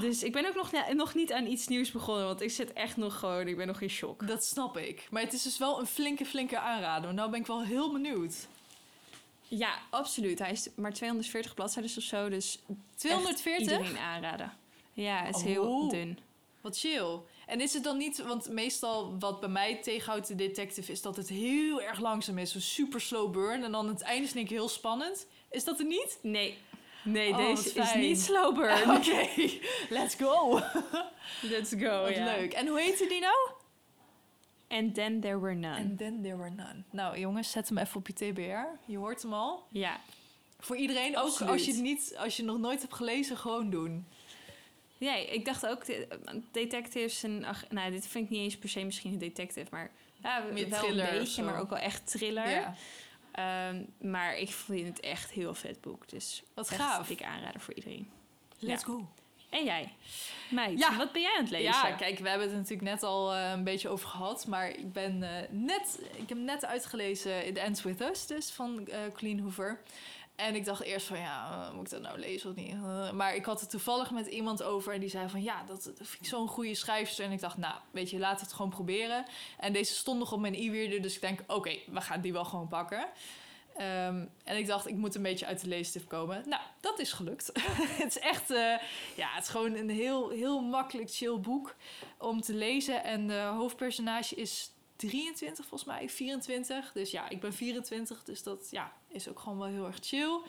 Dus 0.00 0.22
ik 0.22 0.32
ben 0.32 0.46
ook 0.46 0.54
nog, 0.54 0.70
nog 0.92 1.14
niet 1.14 1.32
aan 1.32 1.46
iets 1.46 1.68
nieuws 1.68 1.90
begonnen. 1.90 2.24
Want 2.26 2.40
ik 2.40 2.50
zit 2.50 2.72
echt 2.72 2.96
nog 2.96 3.18
gewoon... 3.18 3.48
Ik 3.48 3.56
ben 3.56 3.66
nog 3.66 3.80
in 3.80 3.88
shock. 3.90 4.26
Dat 4.26 4.44
snap 4.44 4.76
ik. 4.76 5.06
Maar 5.10 5.22
het 5.22 5.32
is 5.32 5.42
dus 5.42 5.58
wel 5.58 5.80
een 5.80 5.86
flinke, 5.86 6.24
flinke 6.24 6.58
aanrader. 6.58 7.14
Nou 7.14 7.30
ben 7.30 7.40
ik 7.40 7.46
wel 7.46 7.62
heel 7.62 7.92
benieuwd. 7.92 8.46
Ja, 9.48 9.78
absoluut. 9.90 10.38
Hij 10.38 10.50
is 10.50 10.68
maar 10.74 10.92
240 10.92 11.54
bladzijden 11.54 11.96
of 11.96 12.02
zo. 12.02 12.28
Dus 12.28 12.58
echt 12.68 12.78
240? 12.94 13.78
iedereen 13.78 13.98
aanraden. 13.98 14.52
Ja, 14.92 15.24
het 15.24 15.36
is 15.36 15.42
Oh. 15.42 15.48
heel 15.48 15.88
dun. 15.88 16.18
Wat 16.60 16.78
chill. 16.78 17.18
En 17.46 17.60
is 17.60 17.72
het 17.74 17.84
dan 17.84 17.96
niet, 17.96 18.22
want 18.22 18.48
meestal 18.48 19.18
wat 19.18 19.40
bij 19.40 19.48
mij 19.48 19.76
tegenhoudt 19.82 20.26
de 20.26 20.34
detective 20.34 20.92
is 20.92 21.02
dat 21.02 21.16
het 21.16 21.28
heel 21.28 21.82
erg 21.82 22.00
langzaam 22.00 22.38
is. 22.38 22.54
Een 22.54 22.60
super 22.60 23.00
slow 23.00 23.32
burn. 23.32 23.64
En 23.64 23.72
dan 23.72 23.88
het 23.88 24.00
einde 24.00 24.26
is 24.26 24.32
denk 24.32 24.44
ik 24.44 24.56
heel 24.56 24.68
spannend. 24.68 25.26
Is 25.50 25.64
dat 25.64 25.78
er 25.78 25.86
niet? 25.86 26.18
Nee. 26.22 26.58
Nee, 27.02 27.30
Oh, 27.30 27.36
deze 27.36 27.78
is 27.80 27.94
niet 27.94 28.20
slow 28.20 28.54
burn. 28.56 28.90
Oké, 28.96 29.28
let's 29.88 30.14
go. 30.14 30.60
Let's 31.42 31.72
go, 31.78 32.02
Wat 32.02 32.14
ja. 32.16 32.24
leuk. 32.24 32.52
En 32.52 32.66
hoe 32.66 32.80
heette 32.80 33.06
die 33.08 33.20
nou? 33.20 33.50
And 34.68 34.94
then 34.94 35.20
there 35.20 35.40
were 35.40 35.54
none. 35.54 35.76
And 35.76 35.98
then 35.98 36.22
there 36.22 36.36
were 36.36 36.50
none. 36.50 36.82
Nou 36.90 37.18
jongens, 37.18 37.50
zet 37.50 37.68
hem 37.68 37.78
even 37.78 37.96
op 37.96 38.06
je 38.06 38.12
TBR. 38.12 38.90
Je 38.92 38.96
hoort 38.98 39.22
hem 39.22 39.32
al. 39.32 39.66
Ja. 39.68 40.00
Voor 40.58 40.76
iedereen, 40.76 41.16
ook 41.18 41.24
Absoluut. 41.24 41.52
als 41.52 41.64
je 41.64 41.72
het 41.72 41.80
niet, 41.80 42.14
als 42.18 42.36
je 42.36 42.42
nog 42.44 42.58
nooit 42.58 42.80
hebt 42.80 42.94
gelezen, 42.94 43.36
gewoon 43.36 43.70
doen. 43.70 44.06
Ja, 44.98 45.14
ik 45.14 45.44
dacht 45.44 45.66
ook, 45.66 45.84
de- 45.86 46.06
detectives 46.52 47.22
en... 47.22 47.44
Ach, 47.44 47.64
nou, 47.70 47.90
dit 47.90 48.06
vind 48.06 48.24
ik 48.24 48.30
niet 48.30 48.40
eens 48.40 48.58
per 48.58 48.68
se 48.68 48.84
misschien 48.84 49.12
een 49.12 49.18
detective, 49.18 49.66
maar... 49.70 49.90
Ja, 50.22 50.42
wel 50.42 50.88
een 50.88 50.96
beetje, 51.18 51.42
maar 51.42 51.60
ook 51.60 51.70
wel 51.70 51.78
echt 51.78 52.10
thriller. 52.10 52.50
Ja. 52.50 52.74
Ehm, 53.32 53.82
maar 54.00 54.36
ik 54.38 54.50
vind 54.50 54.86
het 54.86 55.00
echt 55.00 55.30
heel 55.30 55.54
vet 55.54 55.80
boek. 55.80 56.08
Dus 56.08 56.42
Wat 56.54 56.68
echt 56.70 56.80
gaaf. 56.80 57.06
dik 57.06 57.22
aanraden 57.22 57.60
voor 57.60 57.74
iedereen. 57.74 58.10
Let's 58.58 58.82
Ja. 58.82 58.88
go. 58.92 59.08
En 59.50 59.64
jij? 59.64 59.92
Meid, 60.50 60.78
Ja. 60.78 60.96
wat 60.96 61.12
ben 61.12 61.22
jij 61.22 61.34
aan 61.36 61.42
het 61.42 61.50
lezen? 61.50 61.72
Ja, 61.88 61.92
kijk, 61.92 62.18
we 62.18 62.28
hebben 62.28 62.46
het 62.48 62.56
natuurlijk 62.56 62.82
net 62.90 63.02
al 63.02 63.34
eh, 63.34 63.50
een 63.50 63.64
beetje 63.64 63.88
over 63.88 64.08
gehad. 64.08 64.46
Maar 64.46 64.68
ik 64.68 64.92
ben 64.92 65.22
eh, 65.22 65.48
net, 65.50 66.00
ik 66.16 66.28
heb 66.28 66.38
net 66.38 66.64
uitgelezen 66.64 67.54
The 67.54 67.60
Ends 67.60 67.82
With 67.82 68.00
Us, 68.00 68.26
dus 68.26 68.50
van 68.50 68.86
eh 68.86 68.98
Colleen 69.14 69.40
Hoover. 69.40 69.80
En 70.40 70.54
ik 70.54 70.64
dacht 70.64 70.82
eerst 70.82 71.06
van, 71.06 71.18
ja, 71.18 71.66
eh, 71.68 71.74
moet 71.74 71.84
ik 71.84 71.90
dat 71.90 72.02
nou 72.02 72.18
lezen 72.18 72.50
of 72.50 72.56
niet? 72.56 72.72
Eh, 72.72 73.10
maar 73.10 73.34
ik 73.34 73.44
had 73.44 73.60
het 73.60 73.70
toevallig 73.70 74.10
met 74.10 74.26
iemand 74.26 74.62
over 74.62 74.92
en 74.92 75.00
die 75.00 75.08
zei 75.08 75.28
van, 75.28 75.42
ja, 75.42 75.64
dat, 75.66 75.82
vind 75.82 76.20
ik 76.20 76.26
zo'n 76.26 76.48
goede 76.48 76.74
schrijfster. 76.74 77.24
En 77.24 77.32
ik 77.32 77.40
dacht, 77.40 77.56
nou, 77.56 77.74
weet 77.90 78.10
je, 78.10 78.18
laat 78.18 78.40
het 78.40 78.52
gewoon 78.52 78.70
proberen. 78.70 79.24
En 79.58 79.72
deze 79.72 79.94
stond 79.94 80.18
nog 80.18 80.32
op 80.32 80.40
mijn 80.40 80.54
e-reader, 80.54 81.02
dus 81.02 81.14
ik 81.14 81.20
denk, 81.20 81.40
oké, 81.46 81.78
we 81.86 82.00
gaan 82.00 82.20
die 82.20 82.32
wel 82.32 82.44
gewoon 82.44 82.68
pakken. 82.68 83.08
Ehm, 83.76 84.24
en 84.44 84.56
ik 84.56 84.66
dacht, 84.66 84.88
ik 84.88 84.94
moet 84.96 85.14
een 85.14 85.22
beetje 85.22 85.46
uit 85.46 85.60
de 85.60 85.68
leestift 85.68 86.06
komen. 86.06 86.42
Nou, 86.46 86.62
dat 86.80 86.98
is 86.98 87.12
gelukt. 87.12 87.50
het 88.02 88.16
is 88.16 88.18
echt, 88.18 88.50
eh, 88.50 88.74
ja, 89.16 89.28
het 89.34 89.42
is 89.42 89.48
gewoon 89.48 89.74
een 89.74 89.90
heel, 89.90 90.30
heel 90.30 90.60
makkelijk 90.60 91.10
chill 91.10 91.38
boek 91.38 91.74
om 92.18 92.40
te 92.40 92.54
lezen. 92.54 93.04
En 93.04 93.26
de 93.26 93.40
hoofdpersonage 93.40 94.34
is 94.34 94.70
23 95.08 95.66
volgens 95.66 95.90
mij, 95.90 96.08
24. 96.08 96.92
Dus 96.92 97.10
ja, 97.10 97.28
ik 97.28 97.40
ben 97.40 97.52
24, 97.52 98.24
dus 98.24 98.42
dat 98.42 98.68
ja, 98.70 98.92
is 99.08 99.28
ook 99.28 99.38
gewoon 99.38 99.58
wel 99.58 99.66
heel 99.66 99.86
erg 99.86 99.98
chill. 100.00 100.40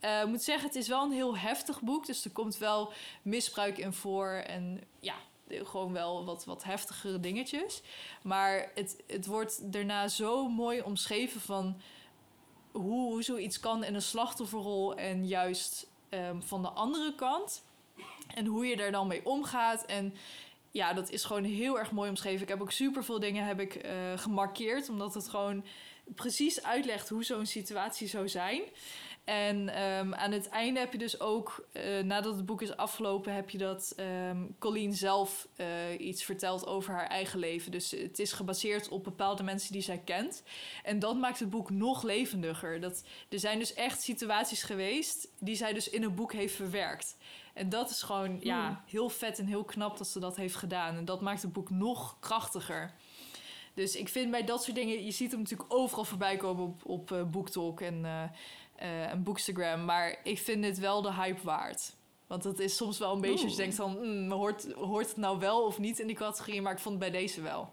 Ik 0.00 0.26
moet 0.26 0.42
zeggen, 0.42 0.66
het 0.66 0.76
is 0.76 0.88
wel 0.88 1.02
een 1.02 1.12
heel 1.12 1.36
heftig 1.36 1.80
boek. 1.80 2.06
Dus 2.06 2.24
er 2.24 2.30
komt 2.30 2.58
wel 2.58 2.92
misbruik 3.22 3.78
in 3.78 3.92
voor 3.92 4.28
en 4.28 4.80
ja, 5.00 5.14
gewoon 5.48 5.92
wel 5.92 6.24
wat, 6.24 6.44
wat 6.44 6.64
heftigere 6.64 7.20
dingetjes. 7.20 7.82
Maar 8.22 8.70
het, 8.74 9.02
het 9.06 9.26
wordt 9.26 9.72
daarna 9.72 10.08
zo 10.08 10.48
mooi 10.48 10.80
omschreven 10.80 11.40
van 11.40 11.80
hoe, 12.72 13.12
hoe 13.12 13.22
zoiets 13.22 13.60
kan 13.60 13.84
in 13.84 13.94
een 13.94 14.02
slachtofferrol 14.02 14.94
en 14.94 15.26
juist 15.26 15.86
ehm, 16.08 16.40
van 16.40 16.62
de 16.62 16.68
andere 16.68 17.14
kant. 17.14 17.62
En 18.34 18.46
hoe 18.46 18.66
je 18.66 18.76
daar 18.76 18.92
dan 18.92 19.06
mee 19.06 19.26
omgaat. 19.26 19.84
En 19.84 20.14
ja, 20.70 20.92
dat 20.92 21.10
is 21.10 21.24
gewoon 21.24 21.44
heel 21.44 21.78
erg 21.78 21.92
mooi 21.92 22.08
omschreven. 22.08 22.42
Ik 22.42 22.48
heb 22.48 22.60
ook 22.60 22.72
super 22.72 23.04
veel 23.04 23.20
dingen 23.20 23.46
heb 23.46 23.60
ik, 23.60 23.74
eh, 23.74 23.92
gemarkeerd, 24.16 24.88
omdat 24.88 25.14
het 25.14 25.28
gewoon 25.28 25.64
precies 26.14 26.62
uitlegt 26.62 27.08
hoe 27.08 27.24
zo'n 27.24 27.46
situatie 27.46 28.08
zou 28.08 28.28
zijn. 28.28 28.62
En 29.28 29.68
ehm, 29.68 30.14
aan 30.14 30.32
het 30.32 30.48
einde 30.48 30.80
heb 30.80 30.92
je 30.92 30.98
dus 30.98 31.20
ook, 31.20 31.66
eh, 31.72 31.98
nadat 31.98 32.36
het 32.36 32.46
boek 32.46 32.62
is 32.62 32.76
afgelopen, 32.76 33.34
heb 33.34 33.50
je 33.50 33.58
dat 33.58 33.92
ehm, 33.96 34.46
Colleen 34.58 34.94
zelf 34.94 35.48
eh, 35.56 35.66
iets 35.98 36.24
vertelt 36.24 36.66
over 36.66 36.94
haar 36.94 37.06
eigen 37.06 37.38
leven. 37.38 37.70
Dus 37.70 37.90
het 37.90 38.18
is 38.18 38.32
gebaseerd 38.32 38.88
op 38.88 39.04
bepaalde 39.04 39.42
mensen 39.42 39.72
die 39.72 39.82
zij 39.82 39.98
kent. 40.04 40.42
En 40.82 40.98
dat 40.98 41.16
maakt 41.16 41.38
het 41.38 41.50
boek 41.50 41.70
nog 41.70 42.02
levendiger. 42.02 42.80
Dat, 42.80 43.04
er 43.28 43.38
zijn 43.38 43.58
dus 43.58 43.74
echt 43.74 44.02
situaties 44.02 44.62
geweest 44.62 45.28
die 45.38 45.56
zij 45.56 45.72
dus 45.72 45.90
in 45.90 46.02
een 46.02 46.14
boek 46.14 46.32
heeft 46.32 46.54
verwerkt. 46.54 47.16
En 47.54 47.68
dat 47.68 47.90
is 47.90 48.02
gewoon 48.02 48.38
ja, 48.40 48.66
Hmm. 48.66 48.78
heel 48.86 49.08
vet 49.08 49.38
en 49.38 49.46
heel 49.46 49.64
knap 49.64 49.98
dat 49.98 50.08
ze 50.08 50.20
dat 50.20 50.36
heeft 50.36 50.56
gedaan. 50.56 50.96
En 50.96 51.04
dat 51.04 51.20
maakt 51.20 51.42
het 51.42 51.52
boek 51.52 51.70
nog 51.70 52.16
krachtiger. 52.20 52.94
Dus 53.74 53.96
ik 53.96 54.08
vind 54.08 54.30
bij 54.30 54.44
dat 54.44 54.62
soort 54.64 54.76
dingen, 54.76 55.04
je 55.04 55.10
ziet 55.10 55.30
hem 55.30 55.40
natuurlijk 55.40 55.72
overal 55.72 56.04
voorbij 56.04 56.36
komen 56.36 56.64
op, 56.64 56.84
op 56.84 57.12
eh, 57.12 57.22
BookTalk 57.22 57.80
en, 57.80 58.04
eh, 58.78 59.10
en 59.10 59.22
Bookstagram. 59.22 59.84
Maar 59.84 60.16
ik 60.22 60.38
vind 60.38 60.64
het 60.64 60.78
wel 60.78 61.02
de 61.02 61.12
hype 61.12 61.42
waard. 61.42 61.96
Want 62.26 62.42
dat 62.42 62.58
is 62.58 62.76
soms 62.76 62.98
wel 62.98 63.14
een 63.14 63.20
beetje, 63.20 63.44
als 63.44 63.50
je 63.52 63.56
denkt 63.56 63.74
van, 63.74 63.98
mm, 64.00 64.30
hoort, 64.30 64.72
hoort 64.72 65.08
het 65.08 65.16
nou 65.16 65.38
wel 65.38 65.64
of 65.64 65.78
niet 65.78 65.98
in 65.98 66.06
die 66.06 66.16
categorie? 66.16 66.62
Maar 66.62 66.72
ik 66.72 66.78
vond 66.78 67.00
het 67.00 67.10
bij 67.10 67.20
deze 67.20 67.40
wel. 67.40 67.72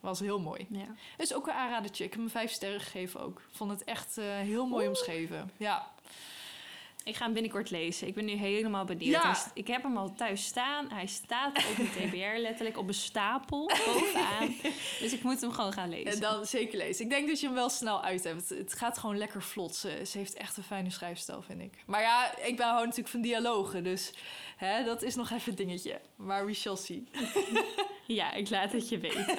Was 0.00 0.20
heel 0.20 0.40
mooi. 0.40 0.66
Ja. 0.70 0.94
Is 1.16 1.34
ook 1.34 1.46
een 1.46 1.52
aanradertje. 1.52 2.04
Ik 2.04 2.10
heb 2.10 2.20
hem 2.20 2.30
vijf 2.30 2.50
sterren 2.50 2.80
gegeven 2.80 3.20
ook. 3.20 3.42
Vond 3.50 3.70
het 3.70 3.84
echt 3.84 4.18
eh, 4.18 4.24
heel 4.24 4.66
mooi 4.66 4.88
omschreven. 4.88 5.50
Ja. 5.56 5.90
Ik 7.04 7.16
ga 7.16 7.24
hem 7.24 7.32
binnenkort 7.32 7.70
lezen. 7.70 8.06
Ik 8.06 8.14
ben 8.14 8.24
nu 8.24 8.32
helemaal 8.32 8.84
benieuwd. 8.84 9.22
Ja. 9.22 9.32
Hij 9.32 9.40
Ik 9.54 9.66
heb 9.66 9.82
hem 9.82 9.96
al 9.96 10.12
thuis 10.14 10.44
staan. 10.44 10.90
Hij 10.90 11.06
staat 11.06 11.56
op 11.56 11.78
een 11.78 11.90
TBR 12.08 12.38
letterlijk 12.38 12.78
op 12.78 12.88
een 12.88 12.94
stapel 12.94 13.70
bovenaan. 13.86 14.54
dus 15.00 15.12
ik 15.12 15.22
moet 15.22 15.40
hem 15.40 15.52
gewoon 15.52 15.72
gaan 15.72 15.88
lezen. 15.88 16.12
En 16.12 16.20
dan 16.20 16.46
zeker 16.46 16.78
lezen. 16.78 17.04
Ik 17.04 17.10
denk 17.10 17.28
dat 17.28 17.40
je 17.40 17.46
hem 17.46 17.54
wel 17.54 17.68
snel 17.68 18.02
uit 18.02 18.24
hebt. 18.24 18.48
Het 18.48 18.74
gaat 18.74 18.98
gewoon 18.98 19.18
lekker 19.18 19.42
vlot. 19.42 19.74
Ze, 19.74 20.02
ze 20.06 20.18
heeft 20.18 20.34
echt 20.34 20.56
een 20.56 20.62
fijne 20.62 20.90
schrijfstijl, 20.90 21.42
vind 21.42 21.60
ik. 21.60 21.74
Maar 21.86 22.02
ja, 22.02 22.38
ik 22.38 22.56
ben 22.56 22.66
hou 22.66 22.80
natuurlijk 22.80 23.08
van 23.08 23.20
dialogen. 23.20 23.84
Dus 23.84 24.12
hè, 24.56 24.84
dat 24.84 25.02
is 25.02 25.14
nog 25.14 25.30
even 25.30 25.50
een 25.50 25.56
dingetje. 25.56 26.00
Maar 26.16 26.46
we 26.46 26.54
shall 26.54 26.76
see. 26.76 27.08
Ja, 28.06 28.32
ik 28.32 28.50
laat 28.50 28.72
het 28.72 28.88
je 28.88 28.98
weten. 28.98 29.38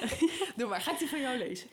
Doe 0.56 0.68
maar. 0.68 0.80
Ga 0.80 0.92
ik 0.92 0.98
die 0.98 1.08
van 1.08 1.20
jou 1.20 1.38
lezen? 1.38 1.68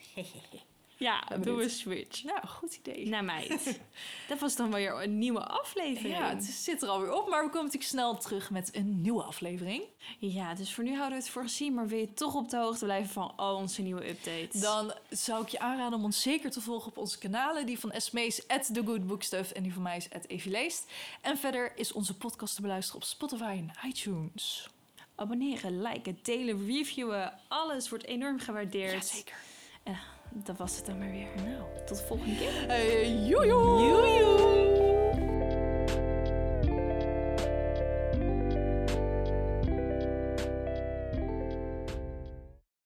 Ja, 0.99 1.23
doe 1.41 1.63
een 1.63 1.69
switch. 1.69 2.23
Nou, 2.23 2.47
goed 2.47 2.75
idee. 2.75 3.07
Naar 3.07 3.23
meid. 3.23 3.79
Dat 4.27 4.39
was 4.39 4.55
dan 4.55 4.71
weer 4.71 5.03
een 5.03 5.17
nieuwe 5.17 5.43
aflevering. 5.45 6.17
Ja, 6.17 6.29
het 6.29 6.43
zit 6.43 6.81
er 6.81 6.89
alweer 6.89 7.13
op. 7.13 7.29
Maar 7.29 7.43
we 7.43 7.49
komen 7.49 7.65
natuurlijk 7.65 7.91
snel 7.91 8.17
terug 8.17 8.49
met 8.49 8.75
een 8.75 9.01
nieuwe 9.01 9.23
aflevering. 9.23 9.83
Ja, 10.17 10.53
dus 10.53 10.73
voor 10.73 10.83
nu 10.83 10.89
houden 10.95 11.17
we 11.17 11.23
het 11.23 11.33
voor 11.33 11.41
gezien. 11.41 11.73
Maar 11.73 11.87
wil 11.87 11.99
je 11.99 12.13
toch 12.13 12.35
op 12.35 12.49
de 12.49 12.57
hoogte 12.57 12.85
blijven 12.85 13.09
van 13.09 13.33
al 13.35 13.55
onze 13.55 13.81
nieuwe 13.81 14.09
updates? 14.09 14.61
Dan 14.61 14.93
zou 15.09 15.41
ik 15.43 15.49
je 15.49 15.59
aanraden 15.59 15.97
om 15.97 16.03
ons 16.03 16.21
zeker 16.21 16.51
te 16.51 16.61
volgen 16.61 16.87
op 16.87 16.97
onze 16.97 17.17
kanalen. 17.17 17.65
Die 17.65 17.79
van 17.79 17.91
Esme 17.91 18.25
is 18.25 18.47
at 18.47 18.73
The 18.73 18.81
Good 18.85 19.07
Book 19.07 19.23
Stuff 19.23 19.51
en 19.51 19.63
die 19.63 19.73
van 19.73 19.81
mij 19.81 19.97
is 19.97 20.09
at 20.09 20.25
Evie 20.27 20.51
Leest. 20.51 20.91
En 21.21 21.37
verder 21.37 21.71
is 21.77 21.91
onze 21.91 22.17
podcast 22.17 22.55
te 22.55 22.61
beluisteren 22.61 23.01
op 23.01 23.07
Spotify 23.07 23.43
en 23.57 23.71
iTunes. 23.89 24.69
Abonneren, 25.15 25.81
liken, 25.81 26.19
delen, 26.21 26.65
reviewen. 26.65 27.33
Alles 27.47 27.89
wordt 27.89 28.05
enorm 28.05 28.39
gewaardeerd. 28.39 28.91
Jazeker. 28.91 29.37
Dat 30.33 30.57
was 30.57 30.75
het 30.75 30.85
dan 30.85 30.97
maar 30.97 31.11
weer. 31.11 31.27
Nou, 31.35 31.85
tot 31.85 31.97
de 31.97 32.03
volgende 32.03 32.35
keer. 32.35 32.67
Hey, 32.67 33.11
joejoe! 33.25 33.79
Joejoe! 33.79 34.68